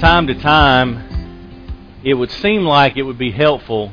time 0.00 0.26
to 0.26 0.34
time, 0.34 1.98
it 2.02 2.14
would 2.14 2.30
seem 2.30 2.62
like 2.62 2.96
it 2.96 3.02
would 3.02 3.18
be 3.18 3.30
helpful 3.30 3.92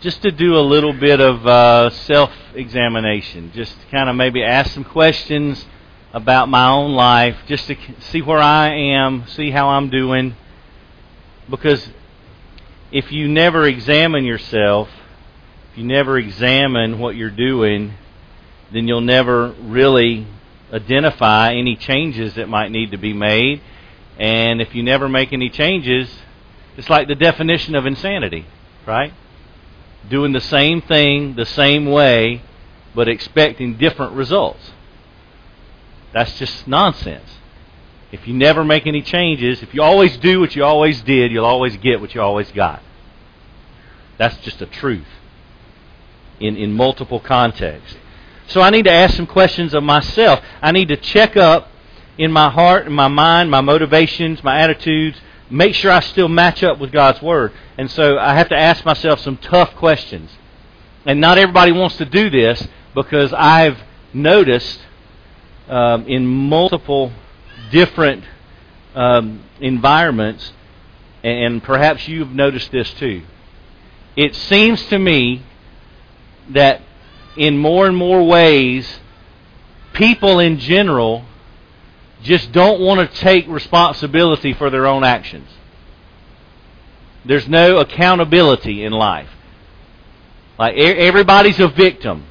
just 0.00 0.22
to 0.22 0.30
do 0.30 0.56
a 0.56 0.60
little 0.62 0.92
bit 0.92 1.20
of 1.20 1.44
uh, 1.44 1.90
self 1.90 2.30
examination, 2.54 3.50
just 3.52 3.74
kind 3.90 4.08
of 4.08 4.14
maybe 4.14 4.44
ask 4.44 4.72
some 4.72 4.84
questions 4.84 5.66
about 6.12 6.48
my 6.48 6.68
own 6.68 6.92
life, 6.92 7.36
just 7.48 7.66
to 7.66 7.76
see 7.98 8.22
where 8.22 8.38
I 8.38 8.72
am, 8.72 9.26
see 9.26 9.50
how 9.50 9.70
I'm 9.70 9.90
doing. 9.90 10.36
Because 11.50 11.88
if 12.92 13.10
you 13.10 13.26
never 13.26 13.66
examine 13.66 14.24
yourself, 14.24 14.88
if 15.72 15.78
you 15.78 15.84
never 15.84 16.18
examine 16.18 17.00
what 17.00 17.16
you're 17.16 17.30
doing, 17.30 17.94
then 18.72 18.86
you'll 18.86 19.00
never 19.00 19.50
really 19.60 20.24
identify 20.72 21.52
any 21.54 21.74
changes 21.74 22.34
that 22.34 22.48
might 22.48 22.70
need 22.70 22.92
to 22.92 22.96
be 22.96 23.12
made. 23.12 23.60
And 24.18 24.60
if 24.60 24.74
you 24.74 24.82
never 24.82 25.08
make 25.08 25.32
any 25.32 25.50
changes, 25.50 26.10
it's 26.76 26.88
like 26.88 27.08
the 27.08 27.14
definition 27.14 27.74
of 27.74 27.86
insanity, 27.86 28.46
right? 28.86 29.12
Doing 30.08 30.32
the 30.32 30.40
same 30.40 30.80
thing 30.82 31.34
the 31.34 31.46
same 31.46 31.86
way, 31.86 32.42
but 32.94 33.08
expecting 33.08 33.76
different 33.76 34.12
results. 34.12 34.72
That's 36.12 36.38
just 36.38 36.66
nonsense. 36.66 37.28
If 38.12 38.26
you 38.26 38.34
never 38.34 38.64
make 38.64 38.86
any 38.86 39.02
changes, 39.02 39.62
if 39.62 39.74
you 39.74 39.82
always 39.82 40.16
do 40.18 40.40
what 40.40 40.54
you 40.54 40.64
always 40.64 41.02
did, 41.02 41.32
you'll 41.32 41.44
always 41.44 41.76
get 41.76 42.00
what 42.00 42.14
you 42.14 42.22
always 42.22 42.50
got. 42.52 42.82
That's 44.16 44.36
just 44.38 44.62
a 44.62 44.66
truth 44.66 45.06
in, 46.40 46.56
in 46.56 46.72
multiple 46.72 47.20
contexts. 47.20 47.96
So 48.48 48.60
I 48.60 48.70
need 48.70 48.84
to 48.84 48.92
ask 48.92 49.16
some 49.16 49.26
questions 49.26 49.74
of 49.74 49.82
myself. 49.82 50.40
I 50.62 50.72
need 50.72 50.88
to 50.88 50.96
check 50.96 51.36
up 51.36 51.68
in 52.18 52.32
my 52.32 52.50
heart 52.50 52.86
and 52.86 52.94
my 52.94 53.08
mind, 53.08 53.50
my 53.50 53.60
motivations, 53.60 54.42
my 54.42 54.60
attitudes, 54.60 55.20
make 55.50 55.74
sure 55.74 55.90
I 55.90 56.00
still 56.00 56.28
match 56.28 56.62
up 56.62 56.78
with 56.78 56.92
God's 56.92 57.20
Word. 57.22 57.52
And 57.78 57.90
so 57.90 58.18
I 58.18 58.34
have 58.34 58.48
to 58.48 58.56
ask 58.56 58.84
myself 58.84 59.20
some 59.20 59.36
tough 59.36 59.74
questions. 59.76 60.30
And 61.04 61.20
not 61.20 61.38
everybody 61.38 61.72
wants 61.72 61.96
to 61.98 62.04
do 62.04 62.30
this 62.30 62.66
because 62.94 63.32
I've 63.32 63.78
noticed 64.12 64.80
um, 65.68 66.06
in 66.06 66.26
multiple 66.26 67.12
different 67.70 68.24
um, 68.94 69.42
environments, 69.60 70.52
and 71.22 71.62
perhaps 71.62 72.08
you've 72.08 72.30
noticed 72.30 72.72
this 72.72 72.92
too. 72.94 73.22
It 74.16 74.34
seems 74.34 74.84
to 74.86 74.98
me 74.98 75.42
that 76.50 76.80
in 77.36 77.58
more 77.58 77.86
and 77.86 77.96
more 77.96 78.26
ways, 78.26 79.00
people 79.92 80.38
in 80.38 80.58
general 80.58 81.24
just 82.26 82.52
don't 82.52 82.80
want 82.80 83.00
to 83.00 83.16
take 83.18 83.46
responsibility 83.48 84.52
for 84.52 84.68
their 84.70 84.86
own 84.86 85.04
actions. 85.04 85.48
There's 87.24 87.48
no 87.48 87.78
accountability 87.78 88.84
in 88.84 88.92
life. 88.92 89.30
Like 90.58 90.76
everybody's 90.76 91.58
a 91.60 91.68
victim. 91.68 92.26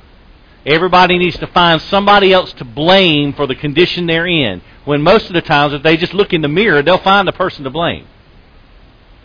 Everybody 0.65 1.17
needs 1.17 1.37
to 1.39 1.47
find 1.47 1.81
somebody 1.81 2.33
else 2.33 2.51
to 2.53 2.65
blame 2.65 3.33
for 3.33 3.45
the 3.45 3.55
condition 3.55 4.07
they're 4.07 4.25
in. 4.25 4.61
When 4.83 5.01
most 5.01 5.27
of 5.27 5.33
the 5.33 5.41
times, 5.41 5.73
if 5.73 5.83
they 5.83 5.95
just 5.95 6.13
look 6.13 6.33
in 6.33 6.41
the 6.41 6.47
mirror, 6.47 6.81
they'll 6.81 6.97
find 6.97 7.27
the 7.27 7.33
person 7.33 7.63
to 7.65 7.69
blame. 7.69 8.07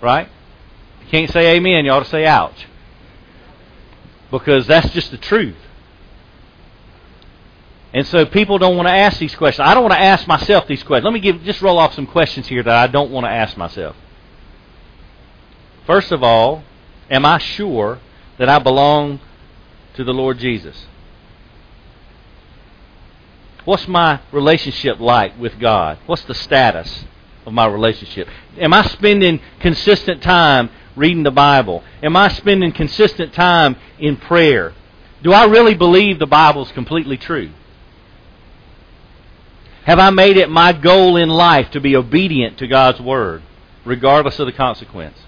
Right? 0.03 0.28
You 1.00 1.06
can't 1.09 1.31
say 1.31 1.56
amen, 1.56 1.84
you 1.84 1.93
ought 1.93 2.05
to 2.05 2.11
say 2.11 2.27
ouch. 2.27 2.67
Because 4.31 4.67
that's 4.67 4.91
just 4.91 5.11
the 5.11 5.17
truth. 5.17 5.56
And 7.93 8.06
so 8.06 8.25
people 8.25 8.59
don't 8.59 8.77
want 8.77 8.89
to 8.89 8.95
ask 8.95 9.19
these 9.19 9.34
questions. 9.34 9.67
I 9.67 9.75
don't 9.75 9.83
want 9.83 9.95
to 9.95 10.01
ask 10.01 10.27
myself 10.27 10.67
these 10.67 10.83
questions. 10.83 11.05
Let 11.05 11.12
me 11.12 11.21
give 11.21 11.43
just 11.43 11.61
roll 11.61 11.78
off 11.78 11.95
some 11.95 12.06
questions 12.06 12.47
here 12.47 12.62
that 12.62 12.75
I 12.75 12.87
don't 12.87 13.11
want 13.11 13.27
to 13.27 13.31
ask 13.31 13.56
myself. 13.56 13.97
First 15.87 16.12
of 16.12 16.23
all, 16.23 16.62
am 17.11 17.27
I 17.27 17.39
sure 17.39 17.99
that 18.39 18.49
I 18.49 18.61
belong 18.61 19.19
to 19.95 20.05
the 20.05 20.12
Lord 20.12 20.39
Jesus? 20.39 20.87
What's 23.65 23.89
my 23.89 24.21
relationship 24.31 25.00
like 25.00 25.39
with 25.39 25.59
God? 25.59 25.99
What's 26.06 26.23
the 26.23 26.34
status 26.34 27.05
of 27.45 27.53
my 27.53 27.67
relationship? 27.67 28.29
Am 28.56 28.73
I 28.73 28.83
spending 28.87 29.41
consistent 29.59 30.23
time 30.23 30.71
reading 30.95 31.25
the 31.25 31.31
Bible? 31.31 31.83
Am 32.03 32.17
I 32.17 32.29
spending 32.29 32.73
consistent 32.73 33.33
time 33.34 33.77
in 33.99 34.17
prayer? 34.17 34.75
Do 35.23 35.33
I 35.33 35.45
really 35.47 35.75
believe 35.75 36.19
the 36.19 36.27
Bible 36.27 36.62
is 36.62 36.73
completely 36.73 37.17
true? 37.17 37.50
Have 39.85 39.99
I 39.99 40.11
made 40.11 40.37
it 40.37 40.51
my 40.51 40.73
goal 40.73 41.17
in 41.17 41.29
life 41.29 41.71
to 41.71 41.81
be 41.81 41.97
obedient 41.97 42.59
to 42.59 42.67
God's 42.67 43.01
Word, 43.01 43.43
regardless 43.85 44.39
of 44.39 44.47
the 44.47 44.53
consequence? 44.53 45.19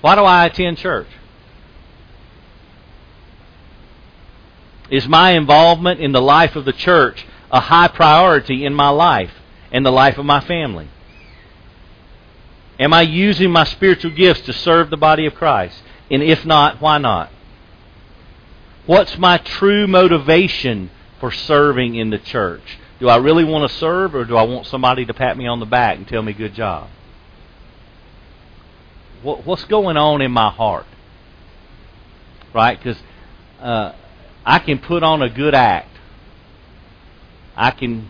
Why 0.00 0.14
do 0.14 0.22
I 0.22 0.46
attend 0.46 0.78
church? 0.78 1.08
Is 4.90 5.08
my 5.08 5.32
involvement 5.32 6.00
in 6.00 6.12
the 6.12 6.22
life 6.22 6.54
of 6.54 6.64
the 6.64 6.72
church 6.72 7.26
a 7.50 7.60
high 7.60 7.88
priority 7.88 8.64
in 8.64 8.74
my 8.74 8.88
life 8.88 9.32
and 9.72 9.84
the 9.84 9.92
life 9.92 10.18
of 10.18 10.24
my 10.24 10.40
family? 10.40 10.88
Am 12.78 12.92
I 12.92 13.02
using 13.02 13.50
my 13.50 13.64
spiritual 13.64 14.10
gifts 14.10 14.42
to 14.42 14.52
serve 14.52 14.90
the 14.90 14.96
body 14.96 15.26
of 15.26 15.34
Christ? 15.34 15.82
And 16.10 16.22
if 16.22 16.44
not, 16.44 16.80
why 16.80 16.98
not? 16.98 17.30
What's 18.84 19.18
my 19.18 19.38
true 19.38 19.86
motivation 19.86 20.90
for 21.20 21.30
serving 21.30 21.94
in 21.94 22.10
the 22.10 22.18
church? 22.18 22.78
Do 22.98 23.08
I 23.08 23.16
really 23.16 23.44
want 23.44 23.70
to 23.70 23.76
serve 23.76 24.14
or 24.14 24.24
do 24.24 24.36
I 24.36 24.42
want 24.42 24.66
somebody 24.66 25.04
to 25.06 25.14
pat 25.14 25.36
me 25.36 25.46
on 25.46 25.60
the 25.60 25.66
back 25.66 25.98
and 25.98 26.08
tell 26.08 26.22
me 26.22 26.32
good 26.32 26.54
job? 26.54 26.88
What's 29.22 29.64
going 29.64 29.96
on 29.96 30.22
in 30.22 30.30
my 30.30 30.50
heart? 30.50 30.86
Right? 32.54 32.78
Because 32.78 32.98
uh, 33.60 33.92
I 34.44 34.58
can 34.60 34.78
put 34.78 35.02
on 35.02 35.20
a 35.20 35.28
good 35.28 35.54
act. 35.54 35.88
I 37.56 37.70
can 37.70 38.08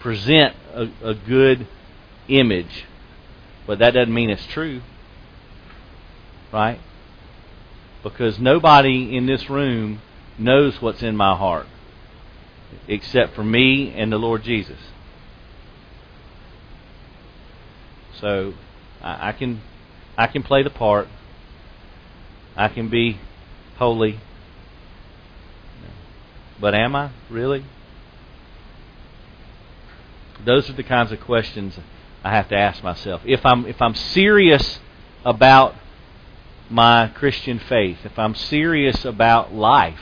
present 0.00 0.54
a, 0.74 0.90
a 1.02 1.14
good 1.14 1.66
image, 2.28 2.84
but 3.66 3.78
that 3.78 3.92
doesn't 3.94 4.12
mean 4.12 4.28
it's 4.28 4.46
true. 4.46 4.82
Right? 6.52 6.80
Because 8.02 8.38
nobody 8.38 9.16
in 9.16 9.26
this 9.26 9.48
room 9.48 10.02
knows 10.38 10.82
what's 10.82 11.02
in 11.02 11.16
my 11.16 11.36
heart 11.36 11.66
except 12.88 13.34
for 13.34 13.44
me 13.44 13.92
and 13.94 14.12
the 14.12 14.18
Lord 14.18 14.42
Jesus. 14.42 14.78
So 18.20 18.54
I, 19.00 19.32
can 19.32 19.60
I 20.16 20.26
can 20.28 20.42
play 20.42 20.62
the 20.62 20.70
part. 20.70 21.08
I 22.54 22.68
can 22.68 22.88
be 22.88 23.18
holy. 23.76 24.20
But 26.60 26.74
am 26.74 26.94
I 26.94 27.10
really? 27.28 27.64
Those 30.44 30.70
are 30.70 30.74
the 30.74 30.84
kinds 30.84 31.10
of 31.10 31.20
questions 31.20 31.76
I 32.22 32.30
have 32.30 32.48
to 32.50 32.56
ask 32.56 32.82
myself. 32.84 33.22
If 33.24 33.44
I'm 33.44 33.66
if 33.66 33.82
I'm 33.82 33.94
serious 33.94 34.78
about 35.24 35.74
my 36.70 37.08
Christian 37.08 37.58
faith, 37.58 37.98
if 38.04 38.18
I'm 38.18 38.34
serious 38.34 39.04
about 39.04 39.52
life, 39.52 40.00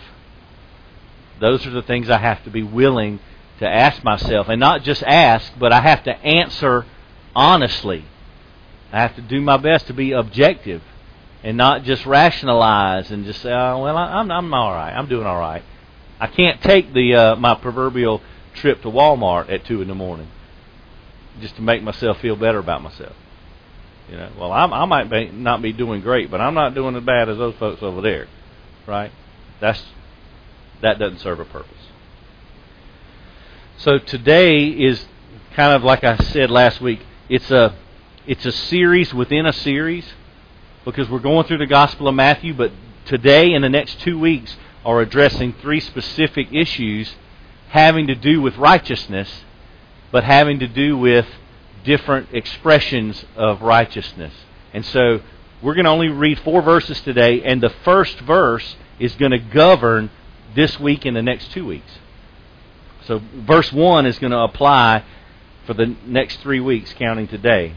those 1.40 1.66
are 1.66 1.70
the 1.70 1.82
things 1.82 2.10
I 2.10 2.19
have 2.19 2.44
to 2.44 2.50
be 2.50 2.62
willing 2.62 3.20
to 3.58 3.69
ask 3.69 4.04
myself. 4.04 4.48
And 4.48 4.60
not 4.60 4.82
just 4.82 5.02
ask, 5.02 5.52
but 5.58 5.72
I 5.72 5.81
have 5.81 6.04
to 6.04 6.16
answer 6.16 6.87
honestly. 7.34 8.04
I 8.92 9.00
have 9.00 9.14
to 9.16 9.22
do 9.22 9.40
my 9.40 9.56
best 9.56 9.87
to 9.87 9.94
be 9.94 10.12
objective 10.12 10.82
and 11.42 11.56
not 11.56 11.84
just 11.84 12.04
rationalize 12.06 13.10
and 13.10 13.25
just 13.25 13.40
say, 13.40 13.52
oh, 13.52 13.82
well, 13.82 13.96
I'm, 13.96 14.31
I'm 14.31 14.52
all 14.52 14.72
right. 14.72 14.92
I'm 14.92 15.08
doing 15.08 15.26
all 15.26 15.38
right. 15.38 15.62
I 16.19 16.26
can't 16.26 16.60
take 16.62 16.92
the 16.92 17.14
uh, 17.14 17.37
my 17.37 17.54
proverbial 17.54 18.20
trip 18.54 18.82
to 18.82 18.88
Walmart 18.88 19.50
at 19.50 19.64
two 19.64 19.81
in 19.81 19.88
the 19.88 19.94
morning 19.94 20.28
just 21.40 21.56
to 21.56 21.62
make 21.62 21.82
myself 21.82 22.20
feel 22.20 22.36
better 22.36 22.58
about 22.58 22.82
myself. 22.82 23.16
You 24.10 24.16
know, 24.16 24.31
well, 24.38 24.52
I'm, 24.52 24.72
I 24.72 24.84
might 24.86 25.08
be, 25.08 25.31
not 25.31 25.62
be 25.62 25.72
doing 25.72 26.00
great, 26.02 26.31
but 26.31 26.40
I'm 26.40 26.54
not 26.54 26.75
doing 26.75 26.96
as 26.96 27.04
bad 27.04 27.28
as 27.28 27.38
those 27.38 27.54
folks 27.54 27.82
over 27.82 28.00
there, 28.00 28.26
right? 28.86 29.12
That's 29.60 29.82
that 30.82 30.99
doesn't 30.99 31.19
serve 31.19 31.41
a 31.41 31.44
purpose. 31.44 31.77
So 33.79 33.99
today 33.99 34.67
is 34.67 35.05
kind 35.55 35.75
of 35.75 35.82
like 35.82 36.05
I 36.05 36.17
said 36.17 36.50
last 36.50 36.81
week. 36.81 37.00
It's 37.29 37.50
a 37.50 37.75
it's 38.27 38.44
a 38.44 38.53
series 38.53 39.15
within 39.15 39.47
a 39.47 39.53
series 39.53 40.06
because 40.85 41.09
we're 41.09 41.19
going 41.19 41.47
through 41.47 41.59
the 41.59 41.67
Gospel 41.67 42.09
of 42.09 42.15
Matthew, 42.15 42.55
but 42.55 42.73
today 43.06 43.53
and 43.53 43.65
the 43.65 43.69
next 43.69 44.00
two 44.00 44.19
weeks 44.19 44.56
are 44.85 45.00
addressing 45.00 45.53
three 45.55 45.81
specific 45.81 46.53
issues 46.53 47.15
having 47.69 48.06
to 48.06 48.15
do 48.15 48.41
with 48.41 48.56
righteousness 48.56 49.44
but 50.11 50.25
having 50.25 50.59
to 50.59 50.67
do 50.67 50.97
with 50.97 51.27
different 51.85 52.29
expressions 52.32 53.25
of 53.37 53.62
righteousness. 53.62 54.32
And 54.73 54.85
so 54.85 55.21
we're 55.62 55.75
going 55.75 55.85
to 55.85 55.91
only 55.91 56.09
read 56.09 56.38
four 56.41 56.62
verses 56.62 57.00
today, 57.00 57.43
and 57.43 57.62
the 57.62 57.71
first 57.85 58.19
verse 58.21 58.77
is 58.99 59.15
going 59.15 59.32
to 59.32 59.38
govern 59.38 60.11
this 60.55 60.79
week 60.79 61.05
and 61.05 61.17
the 61.17 61.23
next 61.23 61.52
two 61.52 61.67
weeks. 61.67 61.91
So 63.06 63.20
verse 63.35 63.73
1 63.73 64.06
is 64.06 64.19
going 64.19 64.32
to 64.32 64.38
apply 64.38 65.05
for 65.67 65.75
the 65.75 65.97
next 66.06 66.41
three 66.41 66.61
weeks, 66.61 66.93
counting 66.94 67.29
today. 67.29 67.75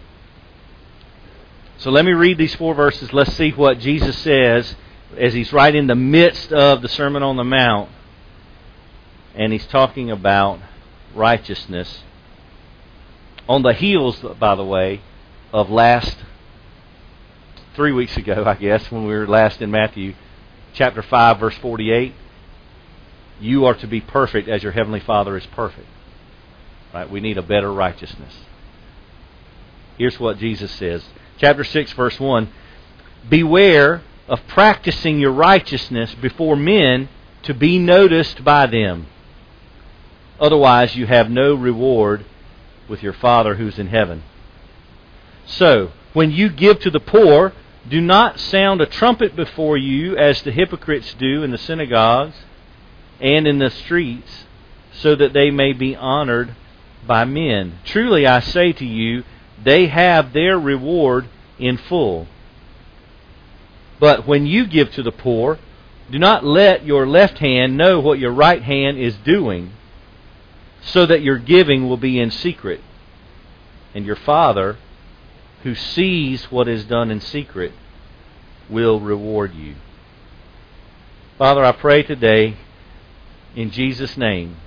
So 1.78 1.92
let 1.92 2.06
me 2.06 2.14
read 2.14 2.38
these 2.38 2.56
four 2.56 2.74
verses. 2.74 3.14
Let's 3.14 3.34
see 3.34 3.52
what 3.52 3.80
Jesus 3.80 4.18
says 4.18 4.76
as 5.18 5.34
he's 5.34 5.52
right 5.52 5.74
in 5.74 5.88
the 5.88 5.96
midst 5.96 6.52
of 6.52 6.82
the 6.82 6.88
Sermon 6.88 7.24
on 7.24 7.36
the 7.36 7.44
Mount. 7.44 7.90
And 9.36 9.52
he's 9.52 9.66
talking 9.68 10.12
about 10.12 10.60
righteousness. 11.16 12.04
On 13.50 13.62
the 13.62 13.74
heels, 13.74 14.18
by 14.40 14.56
the 14.56 14.64
way, 14.64 15.02
of 15.52 15.70
last 15.70 16.18
three 17.76 17.92
weeks 17.92 18.16
ago, 18.18 18.44
I 18.48 18.56
guess, 18.56 18.90
when 18.92 19.06
we 19.06 19.14
were 19.14 19.28
last 19.28 19.62
in 19.62 19.72
Matthew 19.72 20.16
chapter 20.74 21.02
5, 21.02 21.40
verse 21.40 21.58
48. 21.58 22.14
You 23.40 23.66
are 23.66 23.76
to 23.76 23.88
be 23.88 24.02
perfect 24.02 24.48
as 24.48 24.64
your 24.64 24.72
heavenly 24.72 25.00
Father 25.00 25.38
is 25.38 25.46
perfect. 25.48 25.88
Right? 26.94 27.10
We 27.10 27.20
need 27.20 27.38
a 27.38 27.42
better 27.42 27.72
righteousness. 27.74 28.34
Here's 29.98 30.20
what 30.20 30.38
Jesus 30.38 30.72
says. 30.72 31.04
Chapter 31.38 31.64
6, 31.64 31.94
verse 31.94 32.20
1. 32.20 32.50
Beware 33.30 34.02
of 34.28 34.46
practicing 34.48 35.20
your 35.20 35.32
righteousness 35.32 36.14
before 36.16 36.56
men 36.56 37.10
to 37.44 37.54
be 37.54 37.78
noticed 37.78 38.44
by 38.44 38.68
them. 38.68 39.08
Otherwise, 40.40 40.96
you 40.96 41.06
have 41.06 41.30
no 41.30 41.54
reward 41.54 42.26
with 42.88 43.04
your 43.04 43.14
Father 43.14 43.56
who's 43.56 43.80
in 43.80 43.88
heaven. 43.88 44.24
So, 45.46 45.92
when 46.14 46.32
you 46.32 46.50
give 46.50 46.80
to 46.82 46.90
the 46.90 47.00
poor, 47.00 47.54
do 47.88 48.00
not 48.00 48.40
sound 48.40 48.82
a 48.82 48.86
trumpet 48.86 49.36
before 49.36 49.78
you 49.78 50.18
as 50.18 50.42
the 50.42 50.52
hypocrites 50.52 51.14
do 51.16 51.44
in 51.44 51.52
the 51.52 51.58
synagogues 51.58 52.36
and 53.20 53.48
in 53.48 53.60
the 53.60 53.70
streets, 53.70 54.46
so 54.92 55.16
that 55.16 55.34
they 55.34 55.52
may 55.52 55.74
be 55.74 55.96
honored 55.96 56.56
by 57.06 57.26
men. 57.26 57.80
Truly 57.86 58.26
I 58.26 58.40
say 58.40 58.74
to 58.74 58.86
you, 58.86 59.24
they 59.62 59.88
have 59.88 60.34
their 60.34 60.60
reward 60.60 61.28
in 61.58 61.78
full. 61.78 62.28
But 64.00 64.28
when 64.28 64.46
you 64.46 64.66
give 64.66 64.92
to 64.94 65.04
the 65.04 65.12
poor, 65.12 65.60
do 66.12 66.20
not 66.20 66.44
let 66.44 66.86
your 66.86 67.08
left 67.08 67.38
hand 67.38 67.78
know 67.78 68.00
what 68.00 68.20
your 68.20 68.34
right 68.34 68.62
hand 68.62 68.98
is 68.98 69.16
doing, 69.18 69.72
so 70.82 71.06
that 71.06 71.22
your 71.22 71.38
giving 71.38 71.88
will 71.88 71.98
be 71.98 72.20
in 72.20 72.30
secret. 72.30 72.82
And 73.96 74.06
your 74.06 74.16
Father, 74.18 74.78
who 75.64 75.76
sees 75.76 76.52
what 76.52 76.68
is 76.68 76.86
done 76.86 77.10
in 77.10 77.22
secret, 77.22 77.72
will 78.70 79.00
reward 79.00 79.54
you. 79.54 79.76
Father, 81.38 81.64
I 81.64 81.72
pray 81.72 82.04
today 82.04 82.58
in 83.56 83.72
Jesus' 83.72 84.18
name 84.18 84.58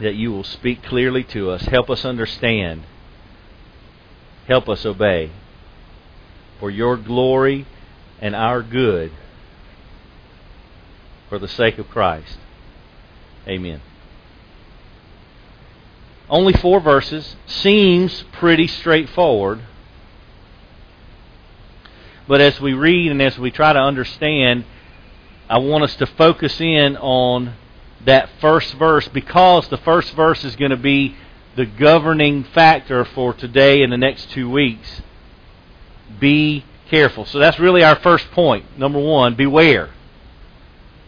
that 0.00 0.14
you 0.14 0.30
will 0.30 0.44
speak 0.44 0.82
clearly 0.82 1.24
to 1.24 1.50
us. 1.50 1.62
Help 1.62 1.90
us 1.90 2.04
understand. 2.04 2.84
Help 4.46 4.68
us 4.68 4.84
obey. 4.84 5.30
For 6.60 6.70
your 6.70 6.96
glory 6.96 7.66
and 8.20 8.34
our 8.34 8.62
good. 8.62 9.12
For 11.28 11.38
the 11.38 11.48
sake 11.48 11.78
of 11.78 11.88
Christ. 11.88 12.38
Amen. 13.48 13.80
Only 16.28 16.52
four 16.52 16.80
verses. 16.80 17.36
Seems 17.46 18.24
pretty 18.32 18.66
straightforward. 18.66 19.60
But 22.28 22.40
as 22.40 22.60
we 22.60 22.74
read 22.74 23.12
and 23.12 23.22
as 23.22 23.38
we 23.38 23.50
try 23.50 23.72
to 23.72 23.78
understand, 23.78 24.64
I 25.48 25.58
want 25.58 25.84
us 25.84 25.94
to 25.96 26.06
focus 26.06 26.60
in 26.60 26.96
on 26.96 27.54
that 28.06 28.30
first 28.40 28.74
verse 28.74 29.06
because 29.08 29.68
the 29.68 29.76
first 29.78 30.12
verse 30.14 30.44
is 30.44 30.56
going 30.56 30.70
to 30.70 30.76
be 30.76 31.16
the 31.56 31.66
governing 31.66 32.44
factor 32.44 33.04
for 33.04 33.34
today 33.34 33.82
and 33.82 33.92
the 33.92 33.96
next 33.96 34.30
two 34.30 34.48
weeks. 34.48 35.02
Be 36.18 36.64
careful. 36.88 37.26
So 37.26 37.38
that's 37.38 37.58
really 37.58 37.82
our 37.82 37.96
first 37.96 38.30
point. 38.30 38.78
Number 38.78 38.98
one, 38.98 39.34
beware. 39.34 39.90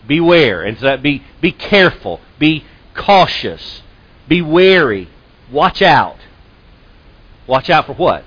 Beware. 0.06 0.62
And 0.62 0.78
so 0.78 0.86
that 0.86 1.02
be 1.02 1.22
be 1.40 1.52
careful. 1.52 2.20
Be 2.38 2.64
cautious. 2.94 3.82
Be 4.26 4.42
wary. 4.42 5.08
Watch 5.50 5.82
out. 5.82 6.18
Watch 7.46 7.70
out 7.70 7.86
for 7.86 7.94
what? 7.94 8.24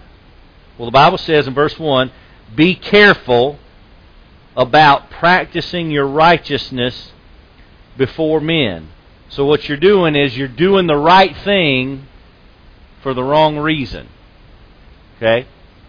Well, 0.77 0.87
the 0.87 0.91
Bible 0.91 1.17
says 1.17 1.47
in 1.47 1.53
verse 1.53 1.77
1 1.77 2.11
be 2.55 2.75
careful 2.75 3.59
about 4.55 5.09
practicing 5.09 5.91
your 5.91 6.07
righteousness 6.07 7.11
before 7.97 8.39
men. 8.39 8.89
So 9.29 9.45
what 9.45 9.67
you're 9.67 9.77
doing 9.77 10.15
is 10.15 10.37
you're 10.37 10.47
doing 10.47 10.87
the 10.87 10.97
right 10.97 11.35
thing 11.37 12.07
for 13.01 13.13
the 13.13 13.23
wrong 13.23 13.57
reason. 13.57 14.09
Okay? 15.17 15.47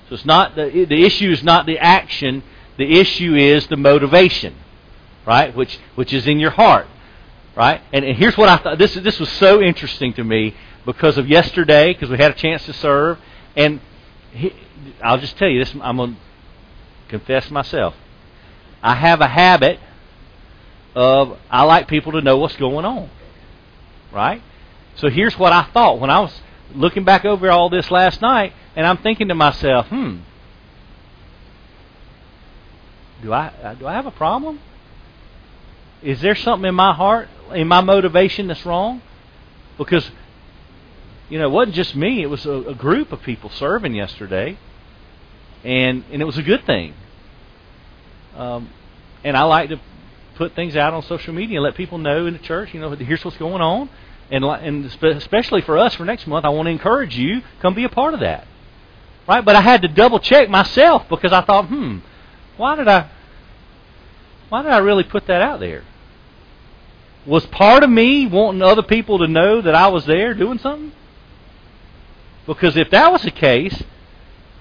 So 0.08 0.14
it's 0.14 0.24
not 0.24 0.54
the 0.54 0.84
the 0.84 1.04
issue 1.04 1.30
is 1.30 1.42
not 1.42 1.66
the 1.66 1.78
action, 1.78 2.42
the 2.76 3.00
issue 3.00 3.34
is 3.34 3.66
the 3.66 3.76
motivation. 3.76 4.54
Right? 5.26 5.54
Which 5.54 5.78
which 5.94 6.12
is 6.12 6.26
in 6.26 6.38
your 6.38 6.50
heart. 6.50 6.86
Right? 7.56 7.80
And, 7.92 8.04
and 8.04 8.16
here's 8.16 8.36
what 8.36 8.48
I 8.48 8.58
thought 8.58 8.78
this 8.78 8.94
this 8.94 9.18
was 9.18 9.30
so 9.30 9.60
interesting 9.60 10.12
to 10.14 10.24
me 10.24 10.54
because 10.84 11.18
of 11.18 11.28
yesterday 11.28 11.92
because 11.92 12.10
we 12.10 12.18
had 12.18 12.30
a 12.30 12.34
chance 12.34 12.64
to 12.66 12.72
serve 12.72 13.18
and 13.56 13.80
he, 14.32 14.52
I'll 15.02 15.18
just 15.18 15.36
tell 15.36 15.48
you 15.48 15.58
this 15.58 15.74
I'm 15.80 15.96
going 15.96 16.14
to 16.14 16.20
confess 17.08 17.50
myself. 17.50 17.94
I 18.82 18.94
have 18.94 19.20
a 19.20 19.28
habit 19.28 19.78
of 20.94 21.38
I 21.50 21.64
like 21.64 21.88
people 21.88 22.12
to 22.12 22.20
know 22.20 22.38
what's 22.38 22.56
going 22.56 22.84
on. 22.84 23.08
Right? 24.12 24.42
So 24.96 25.08
here's 25.08 25.38
what 25.38 25.52
I 25.52 25.64
thought 25.72 26.00
when 26.00 26.10
I 26.10 26.20
was 26.20 26.40
looking 26.74 27.04
back 27.04 27.24
over 27.24 27.50
all 27.50 27.70
this 27.70 27.90
last 27.90 28.20
night, 28.20 28.52
and 28.76 28.86
I'm 28.86 28.98
thinking 28.98 29.28
to 29.28 29.34
myself, 29.34 29.88
hmm, 29.88 30.18
do 33.22 33.32
I 33.32 33.76
do 33.78 33.86
I 33.86 33.94
have 33.94 34.06
a 34.06 34.10
problem? 34.10 34.60
Is 36.02 36.20
there 36.20 36.34
something 36.34 36.68
in 36.68 36.74
my 36.74 36.92
heart, 36.92 37.28
in 37.54 37.68
my 37.68 37.80
motivation 37.80 38.48
that's 38.48 38.66
wrong? 38.66 39.02
Because 39.78 40.10
you 41.30 41.38
know, 41.38 41.46
it 41.46 41.50
wasn't 41.50 41.76
just 41.76 41.96
me; 41.96 42.22
it 42.22 42.26
was 42.26 42.44
a, 42.44 42.52
a 42.52 42.74
group 42.74 43.12
of 43.12 43.22
people 43.22 43.48
serving 43.50 43.94
yesterday, 43.94 44.58
and 45.64 46.04
and 46.12 46.20
it 46.20 46.24
was 46.24 46.36
a 46.36 46.42
good 46.42 46.66
thing. 46.66 46.94
Um, 48.36 48.70
and 49.24 49.36
I 49.36 49.44
like 49.44 49.68
to 49.70 49.80
put 50.34 50.54
things 50.54 50.76
out 50.76 50.94
on 50.94 51.02
social 51.02 51.32
media 51.32 51.58
and 51.58 51.64
let 51.64 51.74
people 51.74 51.98
know 51.98 52.26
in 52.26 52.32
the 52.32 52.38
church, 52.38 52.72
you 52.74 52.80
know, 52.80 52.90
here's 52.90 53.24
what's 53.24 53.36
going 53.36 53.60
on. 53.62 53.88
And, 54.30 54.44
and 54.44 54.86
especially 54.86 55.60
for 55.60 55.76
us 55.78 55.94
for 55.94 56.04
next 56.04 56.26
month, 56.26 56.44
I 56.44 56.48
want 56.48 56.66
to 56.66 56.70
encourage 56.70 57.16
you, 57.16 57.42
come 57.60 57.74
be 57.74 57.84
a 57.84 57.88
part 57.88 58.14
of 58.14 58.20
that. 58.20 58.46
Right? 59.28 59.44
But 59.44 59.56
I 59.56 59.60
had 59.60 59.82
to 59.82 59.88
double 59.88 60.18
check 60.18 60.48
myself 60.48 61.08
because 61.08 61.32
I 61.32 61.42
thought, 61.42 61.68
hmm, 61.68 61.98
why 62.56 62.76
did 62.76 62.88
I, 62.88 63.10
why 64.48 64.62
did 64.62 64.72
I 64.72 64.78
really 64.78 65.04
put 65.04 65.26
that 65.26 65.42
out 65.42 65.60
there? 65.60 65.84
Was 67.26 67.46
part 67.46 67.84
of 67.84 67.90
me 67.90 68.26
wanting 68.26 68.62
other 68.62 68.82
people 68.82 69.18
to 69.18 69.28
know 69.28 69.60
that 69.60 69.74
I 69.74 69.88
was 69.88 70.06
there 70.06 70.34
doing 70.34 70.58
something? 70.58 70.92
Because 72.46 72.76
if 72.76 72.90
that 72.90 73.12
was 73.12 73.22
the 73.22 73.30
case, 73.30 73.80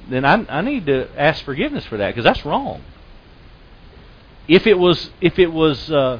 then 0.09 0.25
I, 0.25 0.45
I 0.47 0.61
need 0.61 0.85
to 0.85 1.09
ask 1.17 1.43
forgiveness 1.43 1.85
for 1.85 1.97
that 1.97 2.09
because 2.09 2.23
that's 2.23 2.45
wrong 2.45 2.83
if 4.51 4.67
it 4.67 4.77
was 4.77 5.09
if 5.21 5.39
it 5.39 5.47
was 5.47 5.89
uh, 5.89 6.19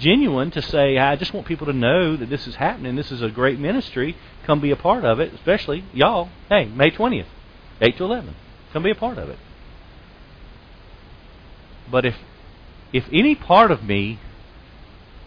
genuine 0.00 0.50
to 0.50 0.60
say, 0.60 0.98
I 0.98 1.14
just 1.14 1.32
want 1.32 1.46
people 1.46 1.68
to 1.68 1.72
know 1.72 2.16
that 2.16 2.28
this 2.28 2.48
is 2.48 2.56
happening. 2.56 2.96
This 2.96 3.12
is 3.12 3.22
a 3.22 3.28
great 3.28 3.60
ministry. 3.60 4.16
Come 4.46 4.60
be 4.60 4.72
a 4.72 4.76
part 4.76 5.04
of 5.04 5.20
it, 5.20 5.32
especially 5.32 5.84
y'all. 5.94 6.28
Hey, 6.48 6.64
May 6.64 6.90
twentieth, 6.90 7.28
eight 7.80 7.96
to 7.98 8.04
eleven. 8.04 8.34
Come 8.72 8.82
be 8.82 8.90
a 8.90 8.96
part 8.96 9.16
of 9.16 9.28
it. 9.28 9.38
But 11.88 12.04
if 12.04 12.16
if 12.92 13.04
any 13.12 13.36
part 13.36 13.70
of 13.70 13.84
me, 13.84 14.18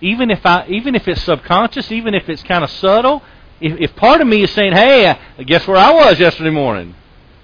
even 0.02 0.30
if 0.30 0.46
I 0.46 0.68
even 0.68 0.94
if 0.94 1.08
it's 1.08 1.22
subconscious, 1.22 1.90
even 1.90 2.14
if 2.14 2.28
it's 2.28 2.44
kind 2.44 2.66
of 2.66 2.70
subtle, 2.70 3.24
if, 3.62 3.80
if 3.80 3.96
part 3.96 4.20
of 4.20 4.28
me 4.28 4.44
is 4.44 4.52
saying, 4.52 4.74
"Hey, 4.74 5.06
uh, 5.06 5.16
guess 5.46 5.66
where 5.66 5.78
I 5.78 5.94
was 5.94 6.20
yesterday 6.20 6.50
morning," 6.50 6.96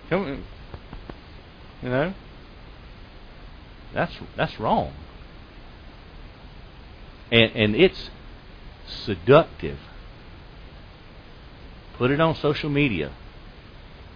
come, 0.09 0.43
you 1.81 1.89
know, 1.89 2.13
that's 3.93 4.13
that's 4.35 4.59
wrong. 4.59 4.93
And 7.31 7.51
and 7.55 7.75
it's 7.75 8.09
seductive. 8.85 9.79
Put 11.97 12.11
it 12.11 12.19
on 12.19 12.35
social 12.35 12.69
media. 12.69 13.11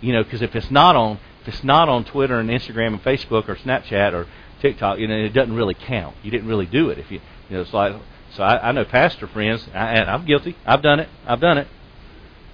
You 0.01 0.13
know, 0.13 0.23
because 0.23 0.41
if 0.41 0.55
it's 0.55 0.71
not 0.71 0.95
on 0.95 1.19
if 1.41 1.47
it's 1.47 1.63
not 1.63 1.89
on 1.89 2.05
Twitter 2.05 2.39
and 2.39 2.49
Instagram 2.49 2.87
and 2.87 3.03
Facebook 3.03 3.49
or 3.49 3.55
Snapchat 3.55 4.13
or 4.13 4.27
TikTok, 4.61 4.99
you 4.99 5.07
know, 5.07 5.15
it 5.15 5.33
doesn't 5.33 5.55
really 5.55 5.73
count. 5.73 6.15
You 6.21 6.29
didn't 6.31 6.47
really 6.47 6.67
do 6.67 6.89
it. 6.89 6.99
If 6.99 7.11
you, 7.11 7.19
you 7.49 7.55
know, 7.55 7.61
it's 7.61 7.73
like 7.73 7.95
so. 8.35 8.43
I, 8.43 8.69
I 8.69 8.71
know 8.71 8.85
pastor 8.85 9.27
friends, 9.27 9.67
I, 9.73 9.95
and 9.95 10.09
I'm 10.09 10.25
guilty. 10.25 10.55
I've 10.65 10.83
done 10.83 10.99
it. 10.99 11.09
I've 11.25 11.41
done 11.41 11.57
it. 11.57 11.67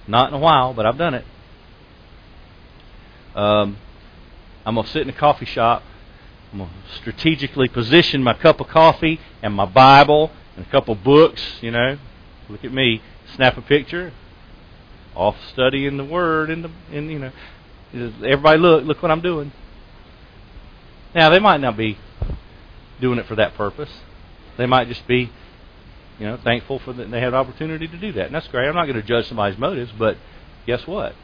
Not 0.06 0.28
in 0.28 0.34
a 0.34 0.38
while, 0.38 0.72
but 0.72 0.86
I've 0.86 0.96
done 0.96 1.14
it. 1.14 1.24
Um, 3.34 3.76
I'm 4.64 4.74
to 4.74 4.86
sit 4.86 5.02
in 5.02 5.10
a 5.10 5.12
coffee 5.12 5.46
shop. 5.46 5.82
I'm 6.52 6.58
going 6.58 6.70
to 6.70 6.96
strategically 6.96 7.68
position 7.68 8.22
my 8.22 8.34
cup 8.34 8.60
of 8.60 8.68
coffee 8.68 9.20
and 9.42 9.54
my 9.54 9.66
Bible 9.66 10.30
and 10.56 10.66
a 10.66 10.70
couple 10.70 10.94
books, 10.94 11.42
you 11.60 11.70
know. 11.70 11.98
Look 12.48 12.64
at 12.64 12.72
me. 12.72 13.02
Snap 13.36 13.56
a 13.58 13.62
picture. 13.62 14.12
Off 15.14 15.36
studying 15.52 15.96
the 15.96 16.04
Word 16.04 16.50
and 16.50 16.64
the, 16.64 16.70
you 16.90 17.18
know, 17.18 17.32
everybody 18.24 18.58
look, 18.58 18.84
look 18.84 19.02
what 19.02 19.10
I'm 19.10 19.20
doing. 19.20 19.52
Now 21.14 21.30
they 21.30 21.38
might 21.38 21.60
not 21.60 21.76
be 21.76 21.98
doing 23.00 23.18
it 23.18 23.26
for 23.26 23.36
that 23.36 23.54
purpose. 23.54 23.90
They 24.56 24.66
might 24.66 24.88
just 24.88 25.06
be, 25.06 25.30
you 26.18 26.26
know, 26.26 26.36
thankful 26.36 26.78
for 26.78 26.92
that 26.92 27.10
they 27.10 27.20
had 27.20 27.32
the 27.32 27.36
opportunity 27.36 27.88
to 27.88 27.96
do 27.96 28.12
that, 28.12 28.26
and 28.26 28.34
that's 28.34 28.48
great. 28.48 28.68
I'm 28.68 28.74
not 28.74 28.86
going 28.86 29.00
to 29.00 29.02
judge 29.02 29.28
somebody's 29.28 29.58
motives, 29.58 29.92
but 29.98 30.16
guess 30.66 30.86
what? 30.86 31.14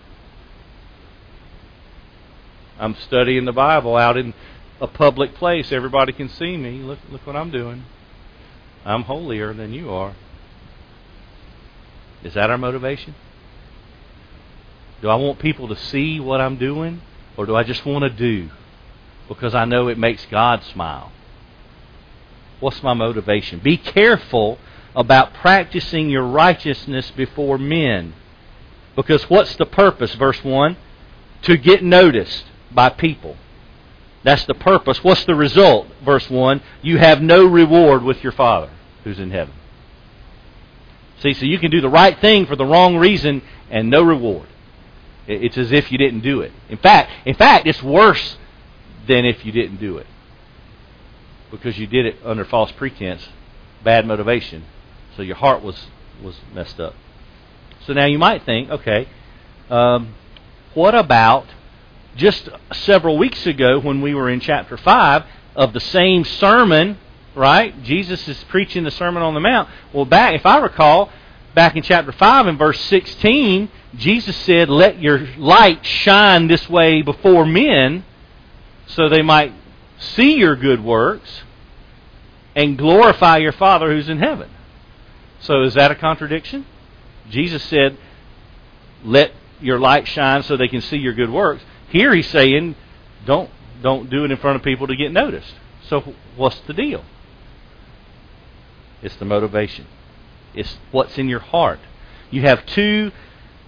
I'm 2.79 2.95
studying 3.07 3.45
the 3.45 3.53
Bible 3.53 3.97
out 3.97 4.17
in 4.17 4.35
a 4.81 4.87
public 4.87 5.35
place. 5.35 5.73
Everybody 5.73 6.13
can 6.13 6.29
see 6.29 6.57
me. 6.57 6.79
Look, 6.79 6.99
look 7.11 7.27
what 7.27 7.37
I'm 7.37 7.51
doing. 7.51 7.85
I'm 8.85 9.03
holier 9.03 9.53
than 9.55 9.73
you 9.73 9.91
are. 9.91 10.15
Is 12.23 12.35
that 12.35 12.51
our 12.51 12.59
motivation? 12.59 13.15
Do 15.03 15.09
I 15.09 15.17
want 15.17 15.39
people 15.39 15.69
to 15.69 15.77
see 15.77 16.21
what 16.21 16.41
I'm 16.41 16.57
doing, 16.57 17.03
or 17.37 17.47
do 17.47 17.55
I 17.55 17.63
just 17.63 17.85
want 17.85 18.05
to 18.05 18.11
do 18.11 18.51
because 19.29 19.55
I 19.55 19.65
know 19.65 19.89
it 19.89 19.99
makes 19.99 20.25
God 20.27 20.63
smile? 20.65 21.13
What's 22.61 22.83
my 22.83 22.95
motivation? 22.95 23.59
Be 23.59 23.77
careful 23.77 24.59
about 24.97 25.35
practicing 25.35 26.09
your 26.09 26.25
righteousness 26.25 27.11
before 27.11 27.59
men. 27.59 28.15
Because 28.97 29.29
what's 29.29 29.57
the 29.57 29.67
purpose? 29.67 30.15
Verse 30.15 30.43
1 30.43 30.77
To 31.43 31.57
get 31.57 31.83
noticed 31.83 32.45
by 32.71 32.89
people. 32.89 33.37
That's 34.25 34.45
the 34.47 34.55
purpose. 34.55 35.05
What's 35.05 35.25
the 35.27 35.35
result? 35.35 35.87
Verse 36.05 36.29
1 36.29 36.61
You 36.83 36.99
have 36.99 37.23
no 37.23 37.45
reward 37.45 38.03
with 38.03 38.23
your 38.23 38.33
Father 38.33 38.71
who's 39.05 39.21
in 39.21 39.31
heaven. 39.31 39.55
See, 41.21 41.35
so 41.35 41.45
you 41.45 41.59
can 41.59 41.71
do 41.71 41.81
the 41.81 41.89
right 41.89 42.19
thing 42.19 42.47
for 42.47 42.57
the 42.57 42.65
wrong 42.65 42.97
reason 42.97 43.43
and 43.71 43.89
no 43.89 44.03
reward. 44.03 44.49
It's 45.27 45.57
as 45.57 45.73
if 45.73 45.93
you 45.93 45.99
didn't 45.99 46.21
do 46.21 46.41
it. 46.41 46.53
In 46.69 46.79
fact, 46.79 47.11
in 47.25 47.35
fact, 47.35 47.67
it's 47.67 47.83
worse 47.83 48.37
than 49.07 49.25
if 49.25 49.45
you 49.45 49.53
didn't 49.53 49.77
do 49.77 49.99
it 49.99 50.07
because 51.51 51.79
you 51.79 51.87
did 51.87 52.05
it 52.07 52.17
under 52.25 52.45
false 52.45 52.73
pretense, 52.73 53.29
bad 53.83 54.07
motivation. 54.07 54.65
So 55.17 55.23
your 55.23 55.37
heart 55.37 55.63
was 55.63 55.87
was 56.23 56.37
messed 56.53 56.81
up. 56.81 56.95
So 57.87 57.93
now 57.93 58.07
you 58.07 58.19
might 58.19 58.45
think, 58.45 58.71
okay, 58.71 59.09
um, 59.71 60.15
what 60.75 60.95
about 60.95 61.47
just 62.17 62.49
several 62.73 63.19
weeks 63.19 63.47
ago 63.47 63.81
when 63.81 64.01
we 64.01 64.15
were 64.15 64.31
in 64.31 64.41
chapter 64.41 64.77
five 64.77 65.25
of 65.55 65.73
the 65.73 65.81
same 65.81 66.25
sermon? 66.25 66.99
Right, 67.35 67.83
Jesus 67.83 68.29
is 68.29 68.43
preaching 68.45 68.85
the 68.85 68.93
Sermon 68.93 69.23
on 69.23 69.35
the 69.35 69.41
Mount. 69.41 69.69
Well, 69.93 70.05
back 70.05 70.35
if 70.35 70.47
I 70.47 70.59
recall, 70.59 71.11
back 71.55 71.75
in 71.75 71.83
chapter 71.83 72.13
five 72.13 72.47
and 72.47 72.57
verse 72.57 72.81
sixteen, 72.81 73.71
Jesus 73.97 74.37
said, 74.37 74.69
"Let 74.69 75.01
your 75.01 75.27
light 75.37 75.85
shine 75.85 76.47
this 76.47 76.69
way 76.69 77.03
before 77.03 77.45
men." 77.45 78.05
so 78.87 79.09
they 79.09 79.23
might 79.23 79.53
see 79.99 80.35
your 80.35 80.57
good 80.57 80.83
works 80.83 81.43
and 82.55 82.79
glorify 82.79 83.39
your 83.39 83.53
Father 83.53 83.91
who's 83.93 84.09
in 84.09 84.19
heaven. 84.19 84.51
So 85.41 85.63
is 85.63 85.75
that 85.75 85.91
a 85.91 85.95
contradiction? 85.95 86.67
Jesus 87.31 87.63
said, 87.65 87.97
"Let 89.03 89.33
your 89.61 89.79
light 89.79 90.07
shine 90.07 90.43
so 90.43 90.57
they 90.57 90.69
can 90.69 90.81
see 90.81 90.97
your 90.97 91.15
good 91.15 91.31
works." 91.31 91.65
Here 91.95 92.13
he's 92.13 92.27
saying, 92.27 92.75
"Don't 93.25 93.49
don't 93.81 94.11
do 94.11 94.25
it 94.25 94.33
in 94.33 94.37
front 94.39 94.57
of 94.57 94.65
people 94.65 94.89
to 94.89 94.97
get 94.97 95.13
noticed." 95.13 95.55
So 95.89 96.15
what's 96.35 96.59
the 96.67 96.73
deal? 96.73 97.05
It's 99.01 99.15
the 99.17 99.25
motivation. 99.25 99.87
It's 100.55 100.77
what's 100.91 101.17
in 101.19 101.29
your 101.29 101.39
heart. 101.39 101.79
You 102.33 102.41
have 102.43 102.67
two 102.67 103.13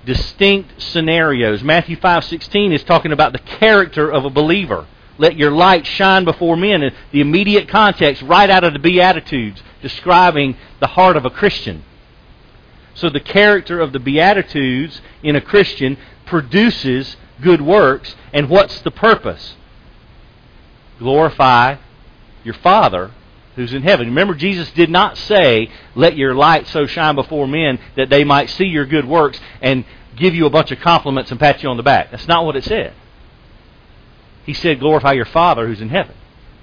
distinct 0.05 0.83
scenarios. 0.83 1.63
Matthew 1.63 1.95
5:16 1.95 2.73
is 2.73 2.83
talking 2.83 3.13
about 3.13 3.33
the 3.33 3.39
character 3.39 4.11
of 4.11 4.25
a 4.25 4.31
believer. 4.31 4.87
Let 5.19 5.37
your 5.37 5.53
light 5.53 5.87
shine 5.87 6.25
before 6.25 6.57
men. 6.57 6.83
And 6.83 6.93
the 7.13 7.21
immediate 7.21 7.69
context, 7.69 8.23
right 8.23 8.51
out 8.51 8.65
of 8.65 8.73
the 8.73 8.81
Beatitudes, 8.81 9.63
describing 9.83 10.57
the 10.81 10.89
heart 10.89 11.17
of 11.17 11.25
a 11.25 11.31
Christian. 11.31 11.85
So 12.95 13.09
the 13.09 13.21
character 13.21 13.81
of 13.81 13.93
the 13.93 14.01
Beatitudes 14.01 15.01
in 15.23 15.37
a 15.37 15.41
Christian 15.41 15.97
produces 16.25 17.17
good 17.41 17.61
works. 17.61 18.15
And 18.33 18.49
what's 18.49 18.81
the 18.83 18.91
purpose? 18.91 19.55
Glorify 20.99 21.77
your 22.45 22.55
Father 22.55 23.13
who's 23.55 23.73
in 23.73 23.83
heaven. 23.83 24.09
Remember, 24.09 24.35
Jesus 24.35 24.71
did 24.73 24.91
not 24.91 25.17
say, 25.17 25.71
Let 25.95 26.17
your 26.17 26.35
light 26.35 26.67
so 26.69 26.87
shine 26.87 27.15
before 27.15 27.47
men 27.47 27.79
that 27.97 28.11
they 28.11 28.25
might 28.25 28.51
see 28.51 28.67
your 28.67 28.87
good 28.87 29.07
works 29.07 29.41
and 29.61 29.85
give 30.17 30.35
you 30.35 30.47
a 30.47 30.51
bunch 30.51 30.73
of 30.73 30.81
compliments 30.81 31.31
and 31.31 31.39
pat 31.39 31.63
you 31.63 31.69
on 31.69 31.77
the 31.77 31.83
back. 31.83 32.11
That's 32.11 32.27
not 32.27 32.45
what 32.45 32.57
it 32.57 32.65
said. 32.65 32.95
He 34.45 34.55
said, 34.55 34.81
glorify 34.81 35.13
your 35.13 35.25
Father 35.27 35.67
who's 35.67 35.81
in 35.81 35.89
heaven. 35.89 36.15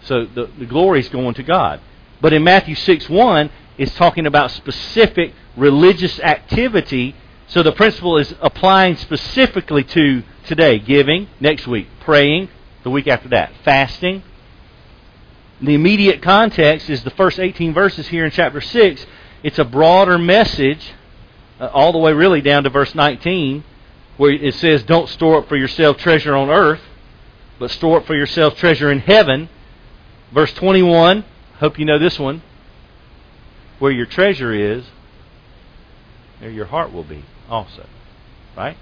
So 0.04 0.26
the, 0.26 0.50
the 0.58 0.66
glory 0.66 1.00
is 1.00 1.10
going 1.10 1.36
to 1.36 1.44
God. 1.44 1.82
But 2.22 2.34
in 2.34 2.44
Matthew 2.44 2.76
6 2.76 3.10
1, 3.10 3.50
it's 3.78 3.94
talking 3.96 4.26
about 4.26 4.52
specific 4.52 5.34
religious 5.56 6.20
activity. 6.20 7.16
So 7.48 7.62
the 7.64 7.72
principle 7.72 8.18
is 8.18 8.34
applying 8.42 8.96
specifically 8.96 9.84
to 9.84 10.24
today 10.46 10.80
giving, 10.80 11.28
next 11.40 11.68
week, 11.68 11.88
praying, 12.02 12.50
the 12.84 12.90
week 12.90 13.08
after 13.08 13.30
that, 13.30 13.52
fasting. 13.64 14.24
The 15.62 15.74
immediate 15.74 16.22
context 16.22 16.90
is 16.90 17.04
the 17.04 17.12
first 17.12 17.40
18 17.40 17.74
verses 17.74 18.08
here 18.08 18.26
in 18.26 18.32
chapter 18.32 18.62
6. 18.62 19.06
It's 19.44 19.60
a 19.60 19.66
broader 19.66 20.18
message, 20.18 20.94
uh, 21.60 21.68
all 21.68 21.92
the 21.92 21.98
way 21.98 22.14
really 22.14 22.42
down 22.42 22.64
to 22.64 22.70
verse 22.70 22.94
19, 22.94 23.64
where 24.18 24.32
it 24.32 24.56
says, 24.56 24.84
Don't 24.84 25.10
store 25.10 25.40
up 25.40 25.50
for 25.50 25.56
yourself 25.56 25.98
treasure 25.98 26.36
on 26.36 26.50
earth 26.50 26.82
but 27.64 27.72
store 27.72 28.00
up 28.00 28.06
for 28.06 28.16
yourself 28.16 28.58
treasure 28.58 28.92
in 28.92 29.00
heaven. 29.00 29.48
Verse 30.34 30.52
21, 30.54 31.24
hope 31.60 31.80
you 31.80 31.86
know 31.86 32.00
this 32.00 32.20
one. 32.20 32.42
Where 33.80 33.92
your 33.92 34.06
treasure 34.06 34.52
is, 34.54 34.84
there 36.40 36.50
your 36.50 36.66
heart 36.66 36.92
will 36.92 37.04
be 37.04 37.24
also. 37.50 37.88
Right? 38.58 38.78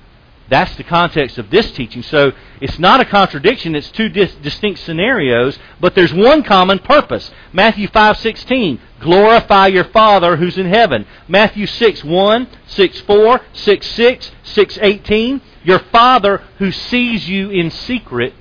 That's 0.49 0.75
the 0.75 0.83
context 0.83 1.37
of 1.37 1.49
this 1.49 1.71
teaching. 1.71 2.03
So 2.03 2.33
it's 2.59 2.77
not 2.77 2.99
a 2.99 3.05
contradiction, 3.05 3.73
it's 3.73 3.89
two 3.91 4.09
dis- 4.09 4.35
distinct 4.35 4.81
scenarios, 4.81 5.57
but 5.79 5.95
there's 5.95 6.13
one 6.13 6.43
common 6.43 6.79
purpose. 6.79 7.31
Matthew 7.53 7.87
5:16, 7.87 8.79
glorify 8.99 9.67
your 9.67 9.85
Father 9.85 10.35
who's 10.35 10.57
in 10.57 10.65
heaven. 10.65 11.05
Matthew 11.27 11.65
6:1, 11.65 12.47
6:4, 12.67 13.39
6:6, 13.53 14.31
6:18, 14.43 15.41
your 15.63 15.79
Father 15.79 16.41
who 16.57 16.71
sees 16.71 17.29
you 17.29 17.49
in 17.49 17.71
secret 17.71 18.33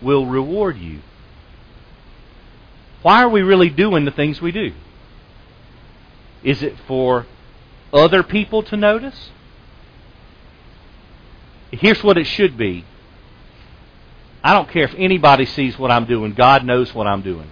will 0.00 0.26
reward 0.26 0.78
you. 0.78 1.00
Why 3.02 3.22
are 3.22 3.28
we 3.28 3.42
really 3.42 3.70
doing 3.70 4.04
the 4.04 4.10
things 4.10 4.40
we 4.40 4.52
do? 4.52 4.72
Is 6.42 6.62
it 6.62 6.76
for 6.86 7.26
other 7.92 8.22
people 8.22 8.62
to 8.64 8.76
notice? 8.76 9.30
Here's 11.70 12.02
what 12.02 12.18
it 12.18 12.24
should 12.24 12.56
be. 12.56 12.84
I 14.42 14.54
don't 14.54 14.68
care 14.68 14.84
if 14.84 14.94
anybody 14.96 15.46
sees 15.46 15.78
what 15.78 15.90
I'm 15.90 16.06
doing. 16.06 16.32
God 16.32 16.64
knows 16.64 16.94
what 16.94 17.06
I'm 17.06 17.22
doing. 17.22 17.48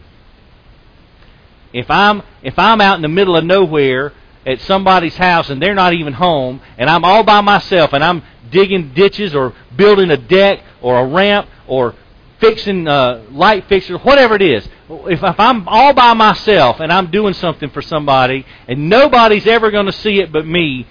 If 1.72 1.90
I'm 1.90 2.22
if 2.42 2.58
I'm 2.58 2.80
out 2.80 2.96
in 2.96 3.02
the 3.02 3.08
middle 3.08 3.36
of 3.36 3.44
nowhere 3.44 4.12
at 4.46 4.60
somebody's 4.62 5.16
house 5.16 5.50
and 5.50 5.60
they're 5.60 5.74
not 5.74 5.92
even 5.92 6.14
home 6.14 6.60
and 6.78 6.88
I'm 6.88 7.04
all 7.04 7.22
by 7.24 7.42
myself 7.42 7.92
and 7.92 8.02
I'm 8.02 8.22
digging 8.50 8.94
ditches 8.94 9.34
or 9.34 9.54
building 9.76 10.10
a 10.10 10.16
deck 10.16 10.62
or 10.80 10.98
a 10.98 11.06
ramp 11.06 11.46
or 11.66 11.94
fixing 12.40 12.88
uh, 12.88 13.24
light 13.30 13.68
fixtures, 13.68 14.00
whatever 14.02 14.34
it 14.36 14.42
is. 14.42 14.66
If, 14.88 15.22
if 15.22 15.40
I'm 15.40 15.68
all 15.68 15.92
by 15.92 16.14
myself 16.14 16.80
and 16.80 16.90
I'm 16.90 17.10
doing 17.10 17.34
something 17.34 17.68
for 17.68 17.82
somebody 17.82 18.46
and 18.66 18.88
nobody's 18.88 19.46
ever 19.46 19.70
going 19.70 19.86
to 19.86 19.92
see 19.92 20.20
it 20.20 20.32
but 20.32 20.46
me, 20.46 20.86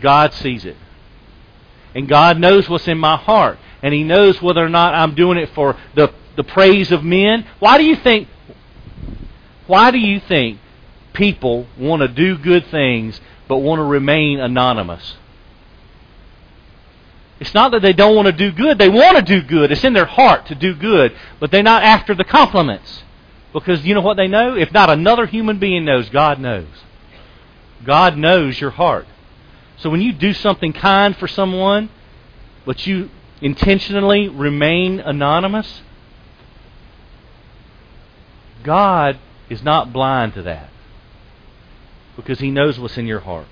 God 0.00 0.32
sees 0.34 0.64
it. 0.64 0.76
And 1.94 2.08
God 2.08 2.38
knows 2.38 2.68
what's 2.68 2.88
in 2.88 2.98
my 2.98 3.16
heart. 3.16 3.58
And 3.82 3.92
He 3.94 4.04
knows 4.04 4.40
whether 4.40 4.64
or 4.64 4.68
not 4.68 4.94
I'm 4.94 5.14
doing 5.14 5.38
it 5.38 5.50
for 5.54 5.76
the, 5.94 6.12
the 6.36 6.44
praise 6.44 6.92
of 6.92 7.02
men. 7.02 7.46
Why 7.58 7.78
do 7.78 7.84
you 7.84 7.96
think 7.96 8.28
why 9.70 9.92
do 9.92 9.98
you 9.98 10.18
think 10.18 10.58
people 11.12 11.64
want 11.78 12.02
to 12.02 12.08
do 12.08 12.36
good 12.36 12.66
things 12.66 13.20
but 13.46 13.58
want 13.58 13.78
to 13.78 13.84
remain 13.84 14.40
anonymous? 14.40 15.16
It's 17.38 17.54
not 17.54 17.70
that 17.70 17.80
they 17.80 17.92
don't 17.92 18.16
want 18.16 18.26
to 18.26 18.32
do 18.32 18.50
good. 18.50 18.78
They 18.78 18.88
want 18.88 19.16
to 19.16 19.22
do 19.22 19.40
good. 19.46 19.70
It's 19.70 19.84
in 19.84 19.92
their 19.92 20.06
heart 20.06 20.46
to 20.46 20.56
do 20.56 20.74
good. 20.74 21.16
But 21.38 21.52
they're 21.52 21.62
not 21.62 21.84
after 21.84 22.16
the 22.16 22.24
compliments. 22.24 23.04
Because 23.52 23.84
you 23.84 23.94
know 23.94 24.00
what 24.00 24.16
they 24.16 24.26
know? 24.26 24.56
If 24.56 24.72
not 24.72 24.90
another 24.90 25.26
human 25.26 25.60
being 25.60 25.84
knows, 25.84 26.08
God 26.08 26.40
knows. 26.40 26.66
God 27.84 28.16
knows 28.16 28.60
your 28.60 28.70
heart. 28.70 29.06
So 29.80 29.88
when 29.88 30.02
you 30.02 30.12
do 30.12 30.32
something 30.34 30.72
kind 30.72 31.16
for 31.16 31.26
someone, 31.26 31.88
but 32.66 32.86
you 32.86 33.08
intentionally 33.40 34.28
remain 34.28 35.00
anonymous, 35.00 35.82
God 38.62 39.18
is 39.48 39.62
not 39.62 39.92
blind 39.92 40.34
to 40.34 40.42
that 40.42 40.68
because 42.14 42.40
he 42.40 42.50
knows 42.50 42.78
what's 42.78 42.98
in 42.98 43.06
your 43.06 43.20
heart. 43.20 43.46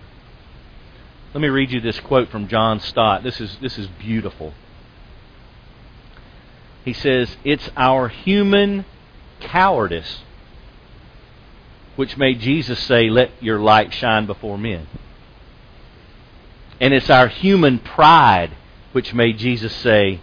Let 1.32 1.40
me 1.40 1.49
read 1.49 1.73
you 1.73 1.80
this 1.80 1.99
quote 2.00 2.28
from 2.28 2.47
John 2.47 2.80
Stott. 2.80 3.23
This 3.23 3.40
is 3.40 3.56
this 3.61 3.78
is 3.78 3.87
beautiful. 3.87 4.52
He 6.85 6.92
says, 6.92 7.37
"It's 7.44 7.70
our 7.76 8.08
human 8.08 8.85
cowardice 9.40 10.23
which 11.97 12.16
made 12.16 12.40
Jesus 12.40 12.78
say, 12.78 13.08
"Let 13.08 13.30
your 13.42 13.58
light 13.58 13.92
shine 13.94 14.26
before 14.26 14.58
men." 14.58 14.87
And 16.80 16.94
it's 16.94 17.11
our 17.11 17.28
human 17.28 17.78
pride 17.78 18.50
which 18.92 19.12
made 19.14 19.38
Jesus 19.38 19.75
say, 19.75 20.20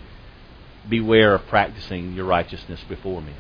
"Beware 0.88 1.36
of 1.36 1.48
practicing 1.48 2.14
your 2.14 2.26
righteousness 2.26 2.82
before 2.88 3.22
men." 3.22 3.36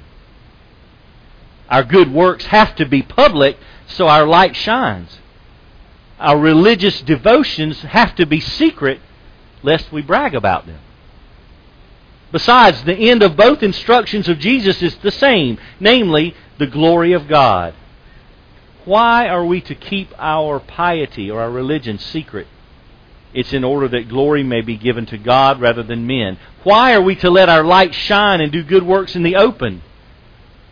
Our 1.69 1.83
good 1.83 2.11
works 2.11 2.45
have 2.47 2.75
to 2.75 2.85
be 2.85 3.01
public 3.01 3.57
so 3.87 4.07
our 4.07 4.25
light 4.25 4.55
shines. 4.55 5.19
Our 6.19 6.37
religious 6.37 7.01
devotions 7.01 7.81
have 7.81 8.15
to 8.15 8.25
be 8.25 8.39
secret 8.39 9.01
lest 9.63 9.91
we 9.91 10.01
brag 10.01 10.35
about 10.35 10.67
them. 10.67 10.79
Besides, 12.31 12.83
the 12.83 12.95
end 12.95 13.23
of 13.23 13.35
both 13.35 13.63
instructions 13.63 14.27
of 14.27 14.39
Jesus 14.39 14.81
is 14.81 14.95
the 14.97 15.11
same, 15.11 15.57
namely, 15.79 16.35
the 16.57 16.67
glory 16.67 17.13
of 17.13 17.27
God. 17.27 17.73
Why 18.83 19.27
are 19.27 19.45
we 19.45 19.61
to 19.61 19.75
keep 19.75 20.13
our 20.19 20.59
piety 20.59 21.31
or 21.31 21.41
our 21.41 21.49
religion 21.49 21.97
secret? 21.97 22.47
It's 23.35 23.51
in 23.51 23.65
order 23.65 23.89
that 23.89 24.07
glory 24.07 24.43
may 24.43 24.61
be 24.61 24.77
given 24.77 25.05
to 25.07 25.17
God 25.17 25.59
rather 25.59 25.83
than 25.83 26.07
men. 26.07 26.39
Why 26.63 26.93
are 26.93 27.01
we 27.01 27.17
to 27.17 27.29
let 27.29 27.49
our 27.49 27.65
light 27.65 27.93
shine 27.93 28.39
and 28.39 28.49
do 28.49 28.63
good 28.63 28.83
works 28.83 29.13
in 29.13 29.23
the 29.23 29.35
open? 29.35 29.83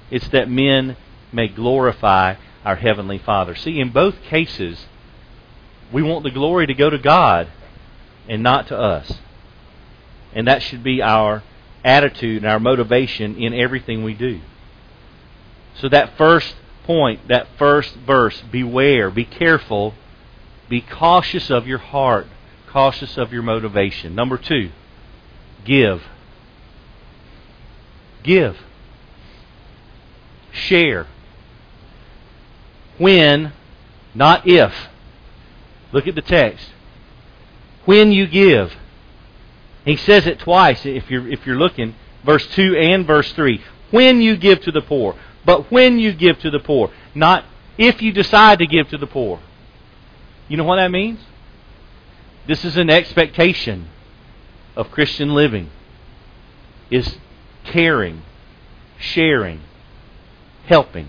It's 0.09 0.29
that 0.29 0.49
men 0.49 0.95
may 1.33 1.49
glorify 1.49 2.35
our 2.63 2.77
Heavenly 2.77 3.17
Father. 3.17 3.53
See, 3.53 3.81
in 3.81 3.89
both 3.89 4.21
cases, 4.23 4.87
we 5.91 6.01
want 6.01 6.23
the 6.23 6.31
glory 6.31 6.65
to 6.67 6.73
go 6.73 6.89
to 6.89 6.97
God 6.97 7.49
and 8.29 8.41
not 8.41 8.67
to 8.67 8.77
us. 8.79 9.11
And 10.33 10.47
that 10.47 10.63
should 10.63 10.85
be 10.85 11.01
our 11.01 11.43
attitude 11.83 12.43
and 12.43 12.45
our 12.49 12.61
motivation 12.61 13.35
in 13.35 13.53
everything 13.53 14.05
we 14.05 14.13
do. 14.13 14.39
So, 15.75 15.89
that 15.89 16.17
first 16.17 16.55
point, 16.85 17.27
that 17.27 17.47
first 17.57 17.93
verse, 17.95 18.41
beware, 18.51 19.09
be 19.09 19.25
careful, 19.25 19.95
be 20.69 20.79
cautious 20.79 21.51
of 21.51 21.67
your 21.67 21.79
heart, 21.79 22.27
cautious 22.73 23.17
of 23.17 23.31
your 23.31 23.43
motivation. 23.43 24.13
Number 24.15 24.37
two, 24.37 24.71
give. 25.63 26.03
Give 28.23 28.57
share. 30.53 31.07
When, 32.97 33.51
not 34.13 34.47
if. 34.47 34.73
Look 35.91 36.07
at 36.07 36.15
the 36.15 36.21
text. 36.21 36.65
When 37.85 38.11
you 38.11 38.27
give. 38.27 38.75
He 39.83 39.97
says 39.97 40.25
it 40.25 40.39
twice 40.39 40.85
if 40.85 41.09
you're, 41.09 41.27
if 41.27 41.45
you're 41.45 41.57
looking, 41.57 41.95
verse 42.23 42.45
2 42.47 42.77
and 42.77 43.05
verse 43.05 43.31
3. 43.33 43.61
When 43.91 44.21
you 44.21 44.37
give 44.37 44.61
to 44.61 44.71
the 44.71 44.81
poor. 44.81 45.15
But 45.45 45.69
when 45.71 45.99
you 45.99 46.13
give 46.13 46.39
to 46.39 46.49
the 46.49 46.59
poor. 46.59 46.91
Not 47.13 47.43
if 47.77 48.01
you 48.01 48.13
decide 48.13 48.59
to 48.59 48.67
give 48.67 48.87
to 48.89 48.97
the 48.97 49.07
poor. 49.07 49.41
You 50.47 50.57
know 50.57 50.63
what 50.63 50.77
that 50.77 50.91
means? 50.91 51.19
This 52.45 52.65
is 52.65 52.75
an 52.75 52.89
expectation 52.89 53.87
of 54.75 54.91
Christian 54.91 55.33
living. 55.33 55.69
Is 56.89 57.17
caring, 57.63 58.21
sharing, 58.99 59.61
helping. 60.65 61.07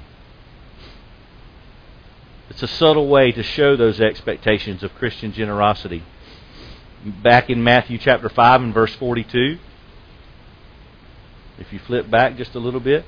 It's 2.48 2.62
a 2.62 2.68
subtle 2.68 3.08
way 3.08 3.32
to 3.32 3.42
show 3.42 3.76
those 3.76 4.00
expectations 4.00 4.82
of 4.82 4.94
Christian 4.94 5.32
generosity. 5.32 6.04
Back 7.04 7.50
in 7.50 7.62
Matthew 7.62 7.98
chapter 7.98 8.28
5 8.28 8.62
and 8.62 8.72
verse 8.72 8.94
42, 8.94 9.58
if 11.58 11.72
you 11.72 11.78
flip 11.80 12.08
back 12.08 12.36
just 12.36 12.54
a 12.54 12.58
little 12.58 12.80
bit, 12.80 13.04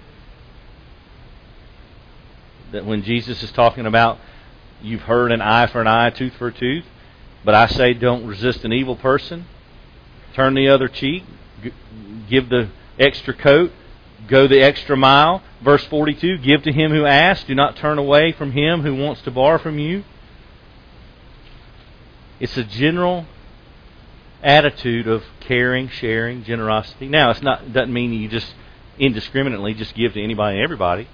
that 2.72 2.84
when 2.84 3.02
Jesus 3.02 3.42
is 3.42 3.52
talking 3.52 3.86
about 3.86 4.18
you've 4.82 5.02
heard 5.02 5.32
an 5.32 5.40
eye 5.40 5.66
for 5.66 5.80
an 5.80 5.86
eye, 5.86 6.10
tooth 6.10 6.34
for 6.34 6.48
a 6.48 6.52
tooth, 6.52 6.84
but 7.46 7.54
I 7.54 7.66
say 7.66 7.94
don't 7.94 8.26
resist 8.26 8.66
an 8.66 8.74
evil 8.74 8.96
person, 8.96 9.46
turn 10.34 10.52
the 10.52 10.68
other 10.68 10.88
cheek, 10.88 11.24
give 12.28 12.50
the 12.50 12.68
extra 12.98 13.32
coat, 13.32 13.72
Go 14.28 14.48
the 14.48 14.60
extra 14.60 14.96
mile. 14.96 15.42
Verse 15.62 15.84
42 15.84 16.38
Give 16.38 16.62
to 16.62 16.72
him 16.72 16.90
who 16.90 17.04
asks, 17.04 17.46
do 17.46 17.54
not 17.54 17.76
turn 17.76 17.98
away 17.98 18.32
from 18.32 18.52
him 18.52 18.82
who 18.82 18.94
wants 18.94 19.22
to 19.22 19.30
borrow 19.30 19.58
from 19.58 19.78
you. 19.78 20.04
It's 22.40 22.56
a 22.56 22.64
general 22.64 23.26
attitude 24.42 25.06
of 25.06 25.24
caring, 25.40 25.88
sharing, 25.88 26.44
generosity. 26.44 27.08
Now, 27.08 27.30
it's 27.30 27.42
not 27.42 27.72
doesn't 27.72 27.92
mean 27.92 28.12
you 28.12 28.28
just 28.28 28.52
indiscriminately 28.98 29.74
just 29.74 29.94
give 29.94 30.14
to 30.14 30.22
anybody 30.22 30.56
and 30.56 30.64
everybody, 30.64 31.08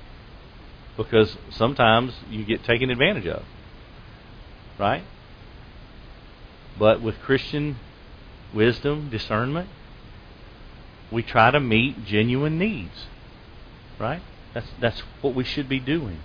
because 0.97 1.37
sometimes 1.51 2.12
you 2.31 2.45
get 2.45 2.64
taken 2.64 2.90
advantage 2.90 3.27
of. 3.27 3.45
Right? 4.79 5.05
But 6.79 7.01
with 7.01 7.19
Christian 7.21 7.77
wisdom, 8.55 9.11
discernment, 9.11 9.69
we 11.11 11.23
try 11.23 11.51
to 11.51 11.61
meet 11.61 12.05
genuine 12.05 12.59
needs. 12.59 13.07
Right? 13.99 14.23
That's 14.55 14.67
that's 14.81 15.01
what 15.21 15.35
we 15.35 15.45
should 15.45 15.69
be 15.69 15.81
doing. 15.81 16.19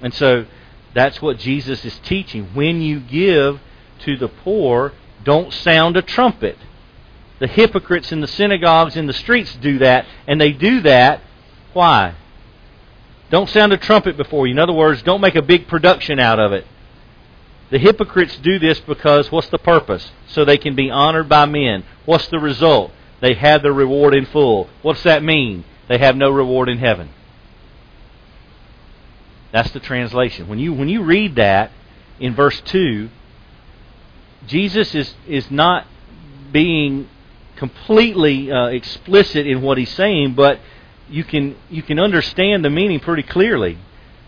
And 0.00 0.12
so 0.12 0.46
that's 0.92 1.22
what 1.22 1.38
Jesus 1.38 1.84
is 1.84 1.98
teaching. 2.00 2.46
When 2.54 2.82
you 2.82 3.00
give 3.00 3.60
to 4.00 4.16
the 4.16 4.28
poor, 4.28 4.92
don't 5.22 5.52
sound 5.52 5.96
a 5.96 6.02
trumpet. 6.02 6.58
The 7.38 7.46
hypocrites 7.46 8.12
in 8.12 8.20
the 8.20 8.26
synagogues 8.26 8.96
in 8.96 9.06
the 9.06 9.12
streets 9.12 9.54
do 9.56 9.78
that, 9.78 10.06
and 10.26 10.40
they 10.40 10.52
do 10.52 10.80
that 10.82 11.20
why? 11.74 12.14
Don't 13.30 13.50
sound 13.50 13.72
a 13.72 13.76
trumpet 13.76 14.16
before 14.16 14.46
you. 14.46 14.52
In 14.52 14.58
other 14.58 14.72
words, 14.72 15.02
don't 15.02 15.20
make 15.20 15.34
a 15.34 15.42
big 15.42 15.66
production 15.66 16.18
out 16.18 16.38
of 16.38 16.52
it. 16.52 16.64
The 17.74 17.80
hypocrites 17.80 18.36
do 18.36 18.60
this 18.60 18.78
because 18.78 19.32
what's 19.32 19.48
the 19.48 19.58
purpose? 19.58 20.12
So 20.28 20.44
they 20.44 20.58
can 20.58 20.76
be 20.76 20.92
honored 20.92 21.28
by 21.28 21.44
men. 21.46 21.82
What's 22.04 22.28
the 22.28 22.38
result? 22.38 22.92
They 23.20 23.34
have 23.34 23.64
their 23.64 23.72
reward 23.72 24.14
in 24.14 24.26
full. 24.26 24.70
What's 24.82 25.02
that 25.02 25.24
mean? 25.24 25.64
They 25.88 25.98
have 25.98 26.14
no 26.14 26.30
reward 26.30 26.68
in 26.68 26.78
heaven. 26.78 27.10
That's 29.50 29.72
the 29.72 29.80
translation. 29.80 30.46
When 30.46 30.60
you 30.60 30.72
when 30.72 30.88
you 30.88 31.02
read 31.02 31.34
that 31.34 31.72
in 32.20 32.36
verse 32.36 32.60
2, 32.60 33.08
Jesus 34.46 34.94
is 34.94 35.12
is 35.26 35.50
not 35.50 35.84
being 36.52 37.08
completely 37.56 38.52
uh, 38.52 38.66
explicit 38.66 39.48
in 39.48 39.62
what 39.62 39.78
he's 39.78 39.90
saying, 39.90 40.34
but 40.34 40.60
you 41.10 41.24
can 41.24 41.56
you 41.68 41.82
can 41.82 41.98
understand 41.98 42.64
the 42.64 42.70
meaning 42.70 43.00
pretty 43.00 43.24
clearly. 43.24 43.78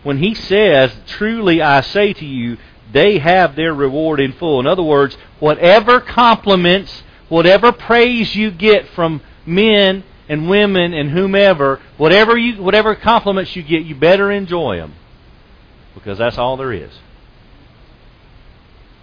When 0.02 0.18
he 0.18 0.35
says, 0.35 0.92
"Truly 1.06 1.62
I 1.62 1.80
say 1.82 2.12
to 2.12 2.24
you, 2.24 2.59
they 2.92 3.18
have 3.18 3.57
their 3.57 3.75
reward 3.75 4.20
in 4.20 4.33
full. 4.33 4.61
In 4.61 4.66
other 4.66 4.83
words, 4.83 5.16
whatever 5.40 6.01
compliments, 6.01 7.03
whatever 7.29 7.72
praise 7.72 8.35
you 8.35 8.51
get 8.51 8.88
from 8.90 9.20
men 9.44 10.05
and 10.29 10.49
women 10.49 10.92
and 10.92 11.11
whomever, 11.11 11.81
whatever 11.96 12.37
you, 12.37 12.62
whatever 12.62 12.94
compliments 12.94 13.55
you 13.57 13.62
get, 13.62 13.85
you 13.85 13.94
better 13.94 14.31
enjoy 14.31 14.77
them 14.77 14.94
because 15.94 16.18
that's 16.18 16.38
all 16.38 16.57
there 16.57 16.72
is. 16.72 16.92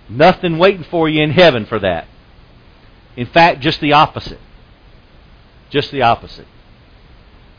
Nothing 0.10 0.58
waiting 0.58 0.84
for 0.84 1.10
you 1.10 1.22
in 1.24 1.32
heaven 1.32 1.66
for 1.66 1.80
that. 1.80 2.08
In 3.16 3.26
fact, 3.28 3.62
just 3.62 3.80
the 3.80 3.94
opposite. 3.94 4.40
Just 5.70 5.92
the 5.92 6.02
opposite. 6.02 6.48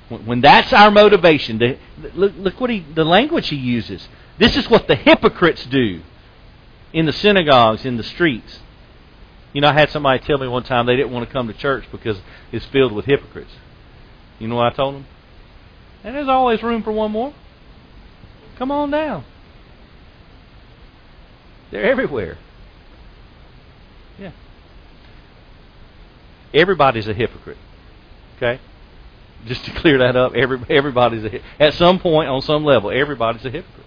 When 0.08 0.40
that's 0.40 0.72
our 0.72 0.90
motivation, 0.90 1.78
look, 2.14 2.32
look 2.36 2.60
what 2.60 2.70
he, 2.70 2.84
the 2.94 3.04
language 3.04 3.48
he 3.48 3.56
uses. 3.56 4.06
This 4.38 4.56
is 4.56 4.68
what 4.68 4.86
the 4.86 4.96
hypocrites 4.96 5.64
do 5.64 6.02
in 6.94 7.06
the 7.06 7.12
synagogues, 7.12 7.84
in 7.84 7.98
the 7.98 8.04
streets. 8.04 8.60
You 9.52 9.60
know, 9.60 9.68
I 9.68 9.72
had 9.72 9.90
somebody 9.90 10.20
tell 10.20 10.38
me 10.38 10.48
one 10.48 10.62
time 10.62 10.86
they 10.86 10.96
didn't 10.96 11.12
want 11.12 11.28
to 11.28 11.32
come 11.32 11.48
to 11.48 11.52
church 11.52 11.84
because 11.92 12.18
it's 12.52 12.64
filled 12.66 12.92
with 12.92 13.04
hypocrites. 13.04 13.50
You 14.38 14.48
know 14.48 14.56
what 14.56 14.72
I 14.72 14.76
told 14.76 14.94
them? 14.94 15.06
And 16.04 16.14
there's 16.14 16.28
always 16.28 16.62
room 16.62 16.82
for 16.82 16.92
one 16.92 17.10
more. 17.10 17.34
Come 18.56 18.70
on 18.70 18.90
down. 18.90 19.24
They're 21.70 21.84
everywhere. 21.84 22.38
Yeah. 24.18 24.30
Everybody's 26.52 27.08
a 27.08 27.14
hypocrite. 27.14 27.58
Okay? 28.36 28.60
Just 29.46 29.64
to 29.64 29.72
clear 29.72 29.98
that 29.98 30.14
up, 30.14 30.34
every, 30.34 30.60
everybody's 30.70 31.24
a 31.24 31.40
at 31.58 31.74
some 31.74 31.98
point 31.98 32.28
on 32.28 32.40
some 32.42 32.64
level, 32.64 32.90
everybody's 32.90 33.44
a 33.44 33.50
hypocrite. 33.50 33.86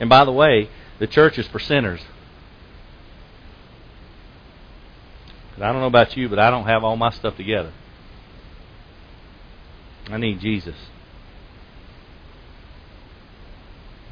And 0.00 0.08
by 0.08 0.24
the 0.24 0.32
way, 0.32 0.70
the 0.98 1.06
church 1.06 1.38
is 1.38 1.46
for 1.46 1.60
sinners. 1.60 2.00
I 5.56 5.70
don't 5.72 5.80
know 5.80 5.86
about 5.86 6.16
you, 6.16 6.30
but 6.30 6.38
I 6.38 6.50
don't 6.50 6.64
have 6.64 6.82
all 6.82 6.96
my 6.96 7.10
stuff 7.10 7.36
together. 7.36 7.72
I 10.08 10.16
need 10.16 10.40
Jesus. 10.40 10.74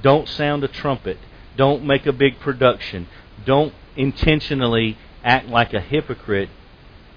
Don't 0.03 0.29
sound 0.29 0.63
a 0.63 0.69
trumpet. 0.69 1.19
Don't 1.57 1.85
make 1.85 2.07
a 2.07 2.13
big 2.13 2.39
production. 2.39 3.09
Don't 3.47 3.73
intentionally 3.97 4.99
act 5.25 5.49
like 5.49 5.73
a 5.73 5.81
hypocrite 5.81 6.51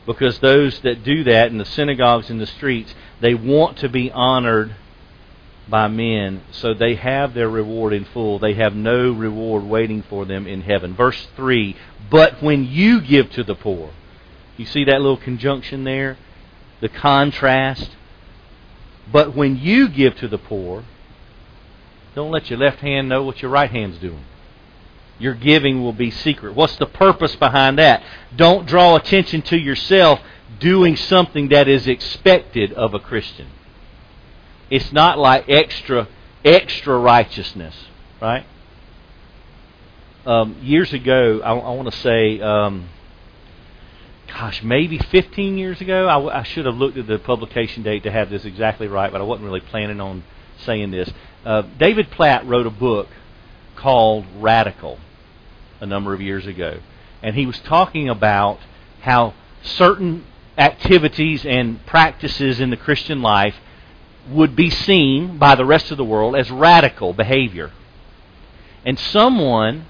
because 0.06 0.40
those 0.40 0.80
that 0.80 1.04
do 1.04 1.24
that 1.26 1.52
in 1.52 1.58
the 1.58 1.66
synagogues 1.66 2.30
and 2.30 2.40
the 2.40 2.48
streets, 2.48 2.96
they 3.20 3.36
want 3.36 3.78
to 3.78 3.90
be 3.90 4.10
honored 4.12 4.76
by 5.72 5.88
men, 5.88 6.44
so 6.52 6.74
they 6.76 6.96
have 6.96 7.34
their 7.34 7.50
reward 7.50 7.94
in 7.94 8.06
full. 8.06 8.38
They 8.38 8.54
have 8.54 8.76
no 8.76 9.12
reward 9.12 9.64
waiting 9.64 10.04
for 10.04 10.26
them 10.26 10.46
in 10.46 10.62
heaven. 10.62 10.94
Verse 10.94 11.28
3 11.36 11.76
But 12.12 12.44
when 12.44 12.66
you 12.66 13.02
give 13.02 13.32
to 13.32 13.44
the 13.44 13.56
poor, 13.56 13.92
you 14.58 14.66
see 14.66 14.84
that 14.84 15.02
little 15.02 15.18
conjunction 15.18 15.86
there? 15.86 16.18
The 16.82 16.90
contrast. 16.90 17.90
But 19.12 19.36
when 19.36 19.58
you 19.58 19.88
give 19.88 20.16
to 20.18 20.28
the 20.28 20.38
poor, 20.38 20.84
don't 22.14 22.32
let 22.32 22.50
your 22.50 22.60
left 22.60 22.80
hand 22.80 23.10
know 23.10 23.24
what 23.24 23.42
your 23.42 23.50
right 23.50 23.72
hand's 23.72 23.98
doing. 23.98 24.26
Your 25.18 25.34
giving 25.34 25.82
will 25.82 25.94
be 25.94 26.12
secret. 26.12 26.56
What's 26.56 26.76
the 26.78 26.86
purpose 26.86 27.36
behind 27.36 27.78
that? 27.78 28.04
Don't 28.36 28.66
draw 28.66 28.96
attention 28.96 29.42
to 29.44 29.58
yourself 29.58 30.20
doing 30.60 30.96
something 30.96 31.50
that 31.50 31.68
is 31.68 31.88
expected 31.88 32.74
of 32.74 32.94
a 32.94 33.00
Christian. 33.00 33.48
It's 34.72 34.94
not 34.94 35.20
like 35.20 35.50
extra 35.50 36.08
extra 36.46 36.98
righteousness, 36.98 37.76
right? 38.22 38.46
Um, 40.26 40.56
years 40.62 40.94
ago, 40.94 41.42
I, 41.44 41.52
I 41.52 41.72
want 41.76 41.92
to 41.92 41.98
say, 42.00 42.40
um, 42.40 42.88
gosh, 44.28 44.64
maybe 44.64 44.98
15 44.98 45.58
years 45.58 45.82
ago. 45.82 46.08
I, 46.08 46.40
I 46.40 46.44
should 46.44 46.66
have 46.66 46.76
looked 46.76 46.98
at 46.98 47.06
the 47.06 47.20
publication 47.20 47.84
date 47.84 48.04
to 48.04 48.12
have 48.12 48.30
this 48.30 48.46
exactly 48.46 48.88
right, 48.88 49.12
but 49.12 49.20
I 49.20 49.26
wasn't 49.26 49.46
really 49.46 49.60
planning 49.60 50.00
on 50.00 50.24
saying 50.64 50.92
this. 50.92 51.12
Uh, 51.46 51.64
David 51.78 52.10
Platt 52.12 52.48
wrote 52.48 52.66
a 52.66 52.72
book 52.72 53.10
called 53.76 54.26
Radical 54.38 55.00
a 55.82 55.86
number 55.86 56.14
of 56.14 56.22
years 56.22 56.48
ago, 56.48 56.80
and 57.22 57.36
he 57.36 57.46
was 57.46 57.60
talking 57.60 58.08
about 58.08 58.60
how 59.02 59.34
certain 59.64 60.24
activities 60.58 61.46
and 61.46 61.86
practices 61.86 62.62
in 62.62 62.70
the 62.70 62.78
Christian 62.78 63.22
life 63.22 63.56
would 64.30 64.56
be 64.56 64.70
seen 64.70 65.38
by 65.38 65.56
the 65.56 65.66
rest 65.66 65.92
of 65.92 65.98
the 65.98 66.04
world 66.04 66.36
as 66.36 66.50
radical 66.52 67.14
behavior. 67.14 67.72
And 68.86 68.98
someone, 68.98 69.86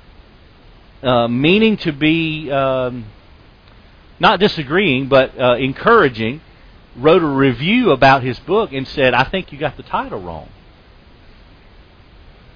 uh, 1.03 1.27
meaning 1.27 1.77
to 1.77 1.91
be 1.91 2.51
um, 2.51 3.05
not 4.19 4.39
disagreeing, 4.39 5.07
but 5.07 5.39
uh, 5.39 5.55
encouraging, 5.55 6.41
wrote 6.95 7.23
a 7.23 7.27
review 7.27 7.91
about 7.91 8.23
his 8.23 8.39
book 8.39 8.71
and 8.73 8.87
said, 8.87 9.13
I 9.13 9.23
think 9.23 9.51
you 9.51 9.57
got 9.57 9.77
the 9.77 9.83
title 9.83 10.19
wrong. 10.19 10.49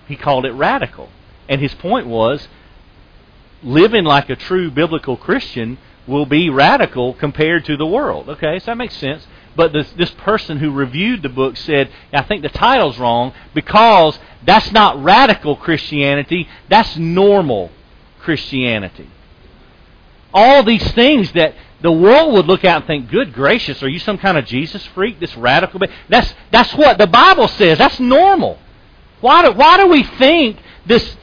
He 0.08 0.16
called 0.16 0.46
it 0.46 0.52
radical. 0.52 1.10
And 1.48 1.62
his 1.62 1.74
point 1.74 2.08
was 2.08 2.48
living 3.64 4.04
like 4.04 4.30
a 4.30 4.36
true 4.36 4.70
biblical 4.70 5.18
Christian 5.18 5.78
will 6.08 6.26
be 6.26 6.50
radical 6.50 7.14
compared 7.14 7.66
to 7.66 7.78
the 7.78 7.86
world. 7.86 8.30
Okay, 8.30 8.60
so 8.60 8.66
that 8.68 8.78
makes 8.78 8.96
sense. 8.96 9.26
But 9.56 9.72
this, 9.72 9.90
this 9.92 10.12
person 10.12 10.58
who 10.58 10.72
reviewed 10.72 11.22
the 11.22 11.30
book 11.30 11.56
said, 11.58 11.90
I 12.12 12.24
think 12.24 12.42
the 12.42 12.50
title's 12.50 12.98
wrong 12.98 13.34
because 13.54 14.20
that's 14.44 14.72
not 14.72 15.02
radical 15.04 15.56
Christianity, 15.56 16.48
that's 16.70 16.98
normal 16.98 17.72
Christianity. 18.20 19.10
All 20.34 20.64
these 20.64 20.86
things 20.92 21.32
that 21.34 21.56
the 21.82 21.92
world 21.92 22.34
would 22.34 22.48
look 22.48 22.66
at 22.66 22.78
and 22.78 22.86
think, 22.86 23.10
good 23.10 23.34
gracious, 23.34 23.82
are 23.82 23.88
you 23.88 24.00
some 24.00 24.18
kind 24.18 24.38
of 24.38 24.46
Jesus 24.46 24.86
freak, 24.88 25.20
this 25.20 25.36
radical? 25.38 25.80
That's, 26.10 26.34
that's 26.52 26.74
what 26.74 26.98
the 26.98 27.08
Bible 27.08 27.48
says. 27.48 27.78
That's 27.78 28.00
normal. 28.00 28.60
Why 29.22 29.44
do, 29.44 29.54
why 29.54 29.78
do 29.78 29.88
we 29.88 30.04
think 30.04 30.58
this 30.86 31.16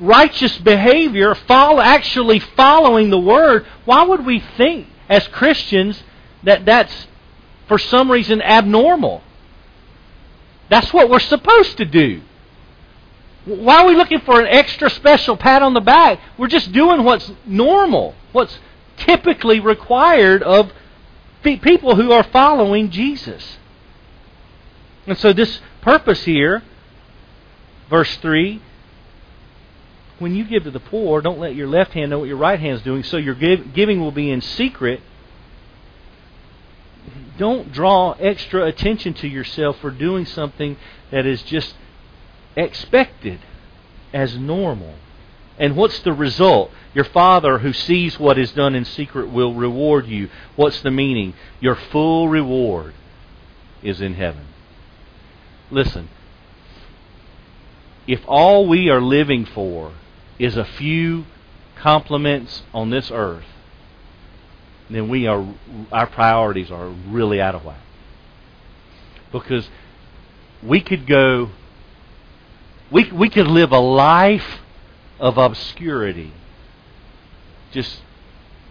righteous 0.00 0.56
behavior, 0.58 1.34
follow, 1.34 1.80
actually 1.80 2.40
following 2.40 3.10
the 3.10 3.18
Word, 3.18 3.66
why 3.84 4.02
would 4.02 4.24
we 4.24 4.40
think 4.56 4.86
as 5.08 5.26
Christians 5.28 6.02
that 6.42 6.64
that's 6.64 7.07
for 7.68 7.78
some 7.78 8.10
reason 8.10 8.42
abnormal? 8.42 9.22
That's 10.68 10.92
what 10.92 11.08
we're 11.08 11.20
supposed 11.20 11.76
to 11.78 11.84
do. 11.84 12.22
Why 13.44 13.82
are 13.82 13.86
we 13.86 13.94
looking 13.94 14.20
for 14.20 14.40
an 14.40 14.46
extra 14.46 14.90
special 14.90 15.36
pat 15.36 15.62
on 15.62 15.72
the 15.72 15.80
back? 15.80 16.20
We're 16.36 16.48
just 16.48 16.72
doing 16.72 17.04
what's 17.04 17.30
normal, 17.46 18.14
what's 18.32 18.58
typically 18.98 19.60
required 19.60 20.42
of 20.42 20.72
people 21.42 21.94
who 21.94 22.12
are 22.12 22.24
following 22.24 22.90
Jesus. 22.90 23.58
And 25.06 25.16
so, 25.16 25.32
this 25.32 25.60
purpose 25.80 26.24
here 26.24 26.62
Verse 27.88 28.14
3 28.16 28.60
When 30.18 30.34
you 30.34 30.44
give 30.44 30.64
to 30.64 30.70
the 30.70 30.80
poor, 30.80 31.20
don't 31.20 31.38
let 31.38 31.54
your 31.54 31.68
left 31.68 31.92
hand 31.92 32.10
know 32.10 32.20
what 32.20 32.28
your 32.28 32.36
right 32.36 32.60
hand 32.60 32.76
is 32.76 32.82
doing, 32.82 33.02
so 33.02 33.16
your 33.16 33.34
giving 33.34 34.00
will 34.00 34.12
be 34.12 34.30
in 34.30 34.40
secret. 34.40 35.00
Don't 37.38 37.72
draw 37.72 38.12
extra 38.12 38.66
attention 38.66 39.14
to 39.14 39.28
yourself 39.28 39.78
for 39.78 39.90
doing 39.90 40.26
something 40.26 40.76
that 41.10 41.24
is 41.24 41.42
just 41.42 41.74
expected 42.56 43.40
as 44.12 44.36
normal. 44.36 44.94
And 45.58 45.76
what's 45.76 46.00
the 46.00 46.12
result? 46.12 46.70
Your 46.94 47.04
Father 47.04 47.58
who 47.58 47.72
sees 47.72 48.18
what 48.18 48.38
is 48.38 48.52
done 48.52 48.74
in 48.74 48.84
secret 48.84 49.30
will 49.30 49.54
reward 49.54 50.06
you. 50.06 50.30
What's 50.56 50.80
the 50.82 50.90
meaning? 50.90 51.34
Your 51.60 51.76
full 51.76 52.28
reward 52.28 52.94
is 53.82 54.00
in 54.00 54.14
heaven. 54.14 54.46
Listen, 55.70 56.08
if 58.06 58.20
all 58.26 58.66
we 58.66 58.88
are 58.88 59.00
living 59.00 59.44
for 59.44 59.92
is 60.38 60.56
a 60.56 60.64
few 60.64 61.26
compliments 61.76 62.62
on 62.72 62.90
this 62.90 63.10
earth, 63.12 63.44
then 64.90 65.08
we 65.08 65.26
are 65.26 65.46
our 65.92 66.06
priorities 66.06 66.70
are 66.70 66.88
really 66.88 67.40
out 67.40 67.54
of 67.54 67.64
whack. 67.64 67.80
Because 69.32 69.68
we 70.62 70.80
could 70.80 71.06
go 71.06 71.50
we 72.90 73.10
we 73.12 73.28
could 73.28 73.46
live 73.46 73.72
a 73.72 73.78
life 73.78 74.60
of 75.20 75.36
obscurity. 75.36 76.32
Just 77.72 78.00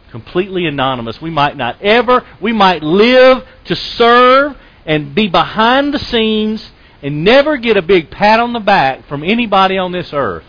completely 0.09 0.65
anonymous. 0.65 1.21
We 1.21 1.29
might 1.29 1.55
not 1.55 1.81
ever 1.81 2.25
we 2.41 2.51
might 2.51 2.81
live 2.81 3.45
to 3.65 3.75
serve 3.75 4.57
and 4.85 5.13
be 5.13 5.27
behind 5.27 5.93
the 5.93 5.99
scenes 5.99 6.71
and 7.03 7.23
never 7.23 7.57
get 7.57 7.77
a 7.77 7.81
big 7.81 8.09
pat 8.09 8.39
on 8.39 8.53
the 8.53 8.59
back 8.59 9.07
from 9.07 9.23
anybody 9.23 9.77
on 9.77 9.91
this 9.91 10.11
earth. 10.13 10.45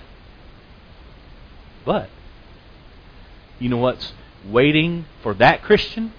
But, 1.84 2.08
you 3.58 3.68
know 3.68 3.78
what's 3.78 4.12
waiting 4.46 5.06
for 5.22 5.34
that 5.34 5.62
Christian? 5.62 6.12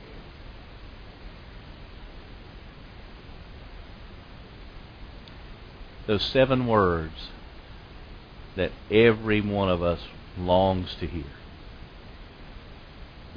Those 6.07 6.23
seven 6.23 6.65
words 6.65 7.29
that 8.55 8.71
every 8.89 9.41
one 9.41 9.69
of 9.69 9.83
us 9.83 9.99
longs 10.37 10.95
to 10.95 11.07
hear. 11.07 11.23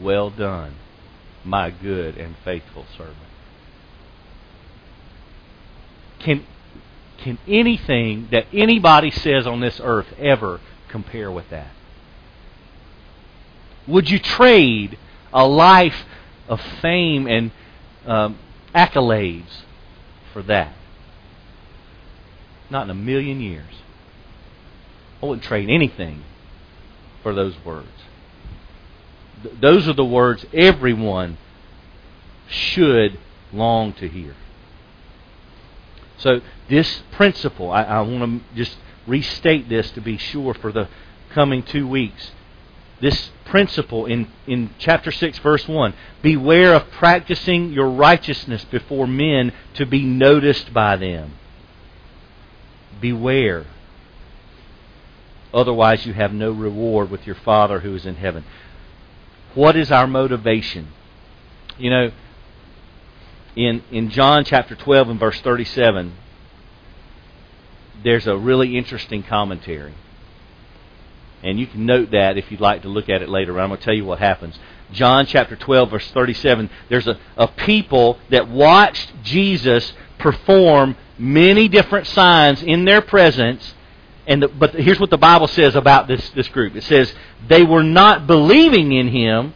Well 0.00 0.30
done, 0.30 0.76
my 1.44 1.70
good 1.70 2.16
and 2.16 2.34
faithful 2.44 2.86
servant. 2.96 3.16
Can 6.18 6.46
can 7.18 7.38
anything 7.46 8.28
that 8.32 8.46
anybody 8.52 9.10
says 9.10 9.46
on 9.46 9.60
this 9.60 9.80
earth 9.82 10.12
ever 10.18 10.60
compare 10.88 11.30
with 11.30 11.50
that? 11.50 11.70
Would 13.86 14.10
you 14.10 14.18
trade 14.18 14.98
a 15.32 15.46
life 15.46 16.04
of 16.48 16.60
fame 16.80 17.26
and 17.26 17.50
um, 18.06 18.38
accolades 18.74 19.62
for 20.32 20.42
that? 20.42 20.72
Not 22.70 22.84
in 22.84 22.90
a 22.90 22.94
million 22.94 23.40
years. 23.40 23.82
I 25.22 25.26
wouldn't 25.26 25.44
trade 25.44 25.68
anything 25.68 26.24
for 27.22 27.34
those 27.34 27.54
words. 27.64 27.88
Th- 29.42 29.54
those 29.60 29.88
are 29.88 29.92
the 29.92 30.04
words 30.04 30.44
everyone 30.52 31.38
should 32.48 33.18
long 33.52 33.92
to 33.94 34.08
hear. 34.08 34.34
So 36.18 36.40
this 36.68 37.02
principle, 37.12 37.70
I, 37.70 37.82
I 37.82 38.00
want 38.00 38.42
to 38.48 38.54
just 38.56 38.76
restate 39.06 39.68
this 39.68 39.90
to 39.92 40.00
be 40.00 40.16
sure 40.16 40.54
for 40.54 40.72
the 40.72 40.88
coming 41.30 41.62
two 41.62 41.86
weeks. 41.86 42.30
This 43.02 43.30
principle 43.46 44.06
in, 44.06 44.28
in 44.46 44.70
chapter 44.78 45.10
6, 45.10 45.38
verse 45.40 45.66
1 45.66 45.92
Beware 46.22 46.72
of 46.74 46.88
practicing 46.92 47.72
your 47.72 47.90
righteousness 47.90 48.64
before 48.64 49.08
men 49.08 49.52
to 49.74 49.84
be 49.84 50.04
noticed 50.04 50.72
by 50.72 50.94
them. 50.94 51.32
Beware. 53.00 53.66
Otherwise, 55.52 56.06
you 56.06 56.12
have 56.12 56.32
no 56.32 56.52
reward 56.52 57.10
with 57.10 57.26
your 57.26 57.34
Father 57.34 57.80
who 57.80 57.92
is 57.96 58.06
in 58.06 58.14
heaven. 58.14 58.44
What 59.54 59.76
is 59.76 59.90
our 59.90 60.06
motivation? 60.06 60.88
You 61.76 61.90
know, 61.90 62.12
in, 63.56 63.82
in 63.90 64.10
John 64.10 64.44
chapter 64.44 64.76
12 64.76 65.08
and 65.08 65.20
verse 65.20 65.40
37, 65.40 66.14
there's 68.04 68.28
a 68.28 68.36
really 68.36 68.76
interesting 68.78 69.24
commentary. 69.24 69.94
And 71.42 71.58
you 71.58 71.66
can 71.66 71.86
note 71.86 72.12
that 72.12 72.38
if 72.38 72.50
you'd 72.50 72.60
like 72.60 72.82
to 72.82 72.88
look 72.88 73.08
at 73.08 73.22
it 73.22 73.28
later. 73.28 73.58
I'm 73.58 73.68
going 73.68 73.78
to 73.78 73.84
tell 73.84 73.94
you 73.94 74.04
what 74.04 74.18
happens. 74.18 74.58
John 74.92 75.26
chapter 75.26 75.56
12, 75.56 75.90
verse 75.90 76.10
37, 76.10 76.70
there's 76.88 77.08
a, 77.08 77.18
a 77.36 77.48
people 77.48 78.18
that 78.30 78.48
watched 78.48 79.12
Jesus 79.22 79.92
perform 80.18 80.96
many 81.18 81.68
different 81.68 82.06
signs 82.06 82.62
in 82.62 82.84
their 82.84 83.00
presence. 83.00 83.74
And 84.26 84.42
the, 84.42 84.48
but 84.48 84.74
here's 84.74 85.00
what 85.00 85.10
the 85.10 85.18
Bible 85.18 85.48
says 85.48 85.74
about 85.74 86.06
this, 86.06 86.30
this 86.30 86.48
group. 86.48 86.76
It 86.76 86.84
says 86.84 87.12
they 87.48 87.64
were 87.64 87.82
not 87.82 88.26
believing 88.26 88.92
in 88.92 89.08
him. 89.08 89.54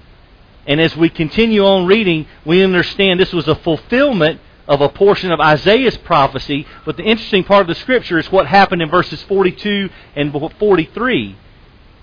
And 0.67 0.81
as 0.81 0.97
we 0.97 1.09
continue 1.09 1.65
on 1.65 1.87
reading, 1.87 2.27
we 2.45 2.65
understand 2.65 3.21
this 3.21 3.33
was 3.33 3.47
a 3.47 3.55
fulfillment 3.55 4.41
of 4.67 4.81
a 4.81 4.89
portion 4.89 5.31
of 5.31 5.39
Isaiah's 5.39 5.97
prophecy. 5.99 6.67
But 6.85 6.97
the 6.97 7.05
interesting 7.05 7.45
part 7.45 7.61
of 7.61 7.69
the 7.69 7.77
scripture 7.77 8.19
is 8.19 8.33
what 8.33 8.47
happened 8.47 8.83
in 8.83 8.91
verses 8.91 9.23
42 9.25 9.91
and 10.17 10.33
43 10.33 11.37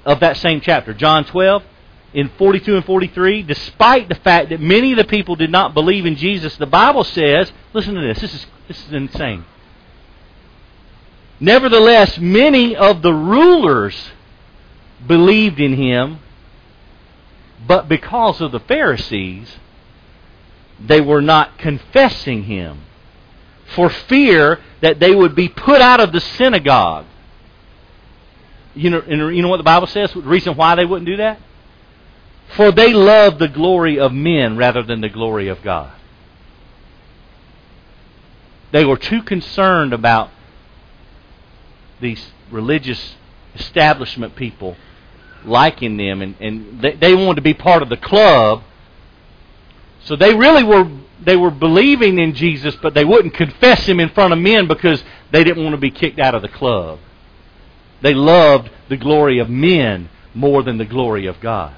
of 0.06 0.20
that 0.20 0.38
same 0.38 0.62
chapter. 0.62 0.94
John 0.94 1.26
12, 1.26 1.64
in 2.14 2.30
42 2.38 2.76
and 2.76 2.86
43, 2.86 3.44
despite 3.44 4.10
the 4.10 4.16
fact 4.16 4.50
that 4.50 4.60
many 4.60 4.92
of 4.92 4.98
the 4.98 5.04
people 5.06 5.36
did 5.36 5.52
not 5.52 5.74
believe 5.74 6.06
in 6.06 6.16
Jesus, 6.16 6.56
the 6.58 6.66
Bible 6.66 7.04
says, 7.04 7.52
listen 7.74 7.96
to 7.96 8.02
this, 8.02 8.20
this 8.20 8.34
is, 8.34 8.46
this 8.68 8.86
is 8.86 8.94
insane. 8.94 9.46
Nevertheless, 11.40 12.18
many 12.20 12.76
of 12.76 13.02
the 13.02 13.14
rulers 13.14 14.12
believed 15.06 15.60
in 15.60 15.76
him, 15.76 16.20
but 17.66 17.90
because 17.90 18.42
of 18.42 18.52
the 18.52 18.60
Pharisees, 18.60 19.58
they 20.80 21.02
were 21.02 21.22
not 21.22 21.58
confessing 21.58 22.44
him 22.44 22.82
for 23.76 23.90
fear 23.90 24.60
that 24.82 25.00
they 25.00 25.16
would 25.16 25.36
be 25.36 25.50
put 25.50 25.82
out 25.82 26.00
of 26.00 26.12
the 26.12 26.20
synagogue. 26.22 27.06
You 28.76 28.90
know, 28.90 29.30
you 29.30 29.42
know 29.42 29.50
what 29.50 29.58
the 29.58 29.64
Bible 29.64 29.88
says? 29.88 30.14
The 30.14 30.22
reason 30.22 30.56
why 30.56 30.76
they 30.76 30.86
wouldn't 30.86 31.06
do 31.06 31.18
that? 31.18 31.40
For 32.56 32.72
they 32.72 32.94
love 32.94 33.40
the 33.40 33.48
glory 33.48 34.00
of 34.00 34.12
men 34.12 34.58
rather 34.58 34.84
than 34.84 35.02
the 35.02 35.10
glory 35.10 35.48
of 35.48 35.62
God. 35.62 35.92
They 38.72 38.86
were 38.86 38.98
too 38.98 39.22
concerned 39.22 39.94
about 39.94 40.32
these 42.02 42.32
religious 42.52 43.16
establishment 43.56 44.36
people 44.36 44.76
liking 45.46 45.98
them, 45.98 46.22
and, 46.22 46.36
and 46.40 46.82
they, 46.82 46.94
they 46.94 47.16
wanted 47.16 47.36
to 47.36 47.42
be 47.42 47.54
part 47.54 47.84
of 47.84 47.90
the 47.90 47.98
club. 47.98 48.64
So 50.06 50.16
they 50.16 50.34
really 50.34 50.64
were 50.64 50.90
they 51.24 51.38
were 51.38 51.52
believing 51.52 52.20
in 52.20 52.34
Jesus, 52.34 52.76
but 52.82 52.94
they 52.94 53.06
wouldn't 53.06 53.34
confess 53.34 53.88
him 53.88 54.00
in 54.00 54.10
front 54.10 54.34
of 54.34 54.40
men 54.40 54.68
because 54.68 55.02
they 55.32 55.44
didn't 55.44 55.64
want 55.64 55.74
to 55.74 55.80
be 55.80 55.92
kicked 55.92 56.20
out 56.20 56.36
of 56.36 56.42
the 56.42 56.50
club. 56.50 57.00
They 58.04 58.14
loved 58.14 58.70
the 58.90 58.98
glory 58.98 59.40
of 59.40 59.50
men 59.50 60.10
more 60.34 60.62
than 60.62 60.78
the 60.78 60.86
glory 60.86 61.26
of 61.26 61.40
God. 61.40 61.74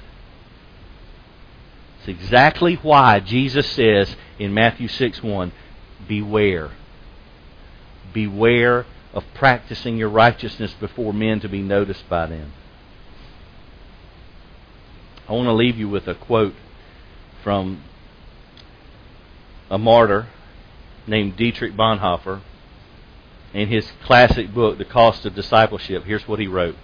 It's 2.00 2.08
exactly 2.08 2.74
why 2.74 3.20
Jesus 3.20 3.70
says 3.70 4.16
in 4.36 4.52
Matthew 4.52 4.88
6 4.88 5.22
1, 5.22 5.52
Beware. 6.08 6.72
Beware 8.12 8.86
of 9.14 9.24
practicing 9.34 9.96
your 9.96 10.08
righteousness 10.08 10.74
before 10.74 11.12
men 11.12 11.38
to 11.40 11.48
be 11.48 11.62
noticed 11.62 12.08
by 12.08 12.26
them. 12.26 12.52
I 15.28 15.32
want 15.32 15.46
to 15.46 15.52
leave 15.52 15.78
you 15.78 15.88
with 15.88 16.08
a 16.08 16.14
quote 16.16 16.54
from 17.44 17.84
a 19.70 19.78
martyr 19.78 20.26
named 21.06 21.36
Dietrich 21.36 21.74
Bonhoeffer 21.74 22.40
in 23.56 23.68
his 23.68 23.90
classic 24.04 24.52
book, 24.52 24.76
The 24.76 24.84
Cost 24.84 25.24
of 25.24 25.34
Discipleship. 25.34 26.04
Here's 26.04 26.28
what 26.28 26.38
he 26.38 26.46
wrote. 26.46 26.76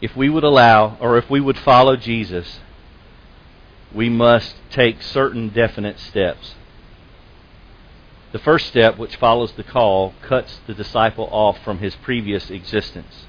If 0.00 0.16
we 0.16 0.30
would 0.30 0.44
allow, 0.44 0.96
or 0.98 1.18
if 1.18 1.28
we 1.28 1.40
would 1.40 1.58
follow 1.58 1.94
Jesus, 1.94 2.60
we 3.92 4.08
must 4.08 4.56
take 4.70 5.02
certain 5.02 5.50
definite 5.50 5.98
steps. 5.98 6.54
The 8.32 8.38
first 8.38 8.66
step, 8.66 8.96
which 8.96 9.16
follows 9.16 9.52
the 9.52 9.62
call, 9.62 10.14
cuts 10.22 10.58
the 10.66 10.74
disciple 10.74 11.28
off 11.30 11.62
from 11.62 11.78
his 11.78 11.94
previous 11.96 12.50
existence. 12.50 13.26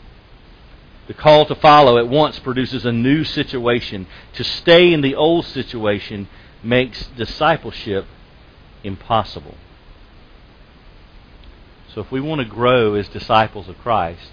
The 1.07 1.13
call 1.13 1.45
to 1.47 1.55
follow 1.55 1.97
at 1.97 2.07
once 2.07 2.39
produces 2.39 2.85
a 2.85 2.93
new 2.93 3.25
situation. 3.25 4.07
To 4.35 4.45
stay 4.45 4.93
in 4.93 5.01
the 5.01 5.13
old 5.13 5.45
situation 5.45 6.29
makes 6.63 7.05
discipleship 7.17 8.05
impossible. 8.83 9.55
So, 11.95 12.01
if 12.01 12.11
we 12.11 12.19
want 12.19 12.39
to 12.39 12.45
grow 12.45 12.95
as 12.95 13.07
disciples 13.07 13.69
of 13.69 13.77
Christ, 13.77 14.29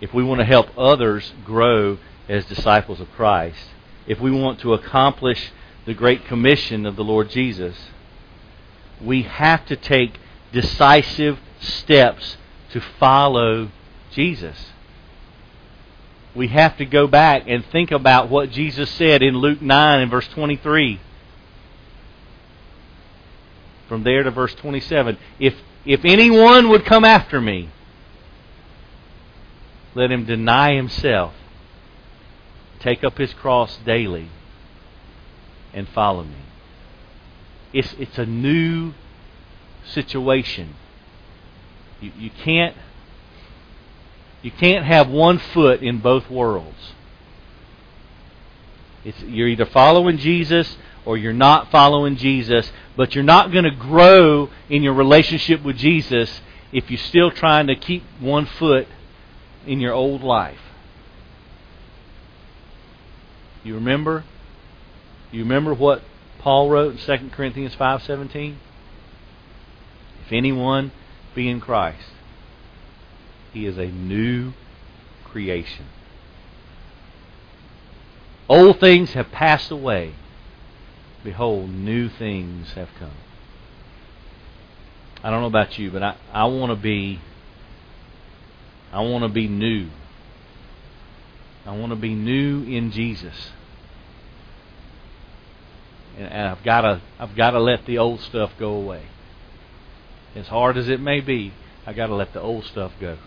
if 0.00 0.12
we 0.12 0.24
want 0.24 0.40
to 0.40 0.44
help 0.44 0.76
others 0.76 1.32
grow 1.44 1.98
as 2.28 2.44
disciples 2.44 3.00
of 3.00 3.08
Christ, 3.12 3.68
if 4.08 4.18
we 4.18 4.32
want 4.32 4.58
to 4.60 4.74
accomplish 4.74 5.52
the 5.86 5.94
Great 5.94 6.26
Commission 6.26 6.86
of 6.86 6.96
the 6.96 7.04
Lord 7.04 7.30
Jesus, 7.30 7.76
we 9.00 9.22
have 9.22 9.64
to 9.66 9.76
take 9.76 10.18
decisive 10.52 11.38
steps 11.60 12.36
to 12.72 12.80
follow 12.80 13.70
Jesus. 14.10 14.72
We 16.34 16.48
have 16.48 16.76
to 16.78 16.84
go 16.84 17.06
back 17.06 17.44
and 17.46 17.64
think 17.66 17.92
about 17.92 18.28
what 18.28 18.50
Jesus 18.50 18.90
said 18.90 19.22
in 19.22 19.36
Luke 19.36 19.62
9 19.62 20.00
and 20.00 20.10
verse 20.10 20.26
23. 20.28 21.00
From 23.88 24.02
there 24.02 24.24
to 24.24 24.30
verse 24.32 24.54
27. 24.56 25.16
If, 25.38 25.54
if 25.88 26.04
anyone 26.04 26.68
would 26.68 26.84
come 26.84 27.02
after 27.02 27.40
me, 27.40 27.70
let 29.94 30.12
him 30.12 30.26
deny 30.26 30.74
himself, 30.74 31.32
take 32.78 33.02
up 33.02 33.16
his 33.16 33.32
cross 33.32 33.78
daily, 33.86 34.28
and 35.72 35.88
follow 35.88 36.24
me. 36.24 36.36
It's, 37.72 37.94
it's 37.98 38.18
a 38.18 38.26
new 38.26 38.92
situation. 39.86 40.76
You, 42.02 42.12
you 42.18 42.30
can't 42.44 42.76
you 44.42 44.50
can't 44.52 44.84
have 44.84 45.08
one 45.08 45.38
foot 45.38 45.82
in 45.82 45.98
both 45.98 46.30
worlds. 46.30 46.92
It's, 49.04 49.20
you're 49.22 49.48
either 49.48 49.66
following 49.66 50.18
Jesus 50.18 50.76
or 51.08 51.16
you're 51.16 51.32
not 51.32 51.70
following 51.70 52.16
Jesus, 52.16 52.70
but 52.94 53.14
you're 53.14 53.24
not 53.24 53.50
going 53.50 53.64
to 53.64 53.70
grow 53.70 54.50
in 54.68 54.82
your 54.82 54.92
relationship 54.92 55.64
with 55.64 55.74
Jesus 55.74 56.42
if 56.70 56.90
you're 56.90 56.98
still 56.98 57.30
trying 57.30 57.66
to 57.66 57.74
keep 57.74 58.04
one 58.20 58.44
foot 58.44 58.86
in 59.66 59.80
your 59.80 59.94
old 59.94 60.22
life. 60.22 60.60
You 63.64 63.74
remember? 63.74 64.24
You 65.32 65.44
remember 65.44 65.72
what 65.72 66.02
Paul 66.40 66.68
wrote 66.68 66.92
in 66.92 66.98
2 66.98 67.30
Corinthians 67.30 67.74
5:17? 67.74 68.56
If 70.26 70.30
anyone 70.30 70.92
be 71.34 71.48
in 71.48 71.58
Christ, 71.58 72.10
he 73.54 73.64
is 73.64 73.78
a 73.78 73.86
new 73.86 74.52
creation. 75.24 75.86
Old 78.46 78.78
things 78.78 79.14
have 79.14 79.32
passed 79.32 79.70
away. 79.70 80.12
Behold, 81.24 81.70
new 81.70 82.08
things 82.08 82.72
have 82.72 82.88
come. 82.98 83.14
I 85.22 85.30
don't 85.30 85.40
know 85.40 85.48
about 85.48 85.78
you, 85.78 85.90
but 85.90 86.02
I, 86.02 86.16
I 86.32 86.44
want 86.44 86.70
to 86.70 86.76
be 86.76 87.20
I 88.92 89.00
want 89.00 89.24
to 89.24 89.28
be 89.28 89.48
new. 89.48 89.88
I 91.66 91.76
want 91.76 91.90
to 91.90 91.96
be 91.96 92.14
new 92.14 92.62
in 92.62 92.90
Jesus 92.90 93.50
and 96.18 96.48
I've 96.48 96.62
got 96.64 96.82
to 96.82 97.00
I've 97.18 97.36
got 97.36 97.52
to 97.52 97.60
let 97.60 97.86
the 97.86 97.98
old 97.98 98.20
stuff 98.20 98.52
go 98.58 98.72
away. 98.72 99.04
As 100.34 100.48
hard 100.48 100.76
as 100.76 100.88
it 100.88 101.00
may 101.00 101.20
be, 101.20 101.52
I 101.86 101.92
got 101.92 102.08
to 102.08 102.14
let 102.14 102.32
the 102.32 102.40
old 102.40 102.64
stuff 102.64 102.92
go 103.00 103.18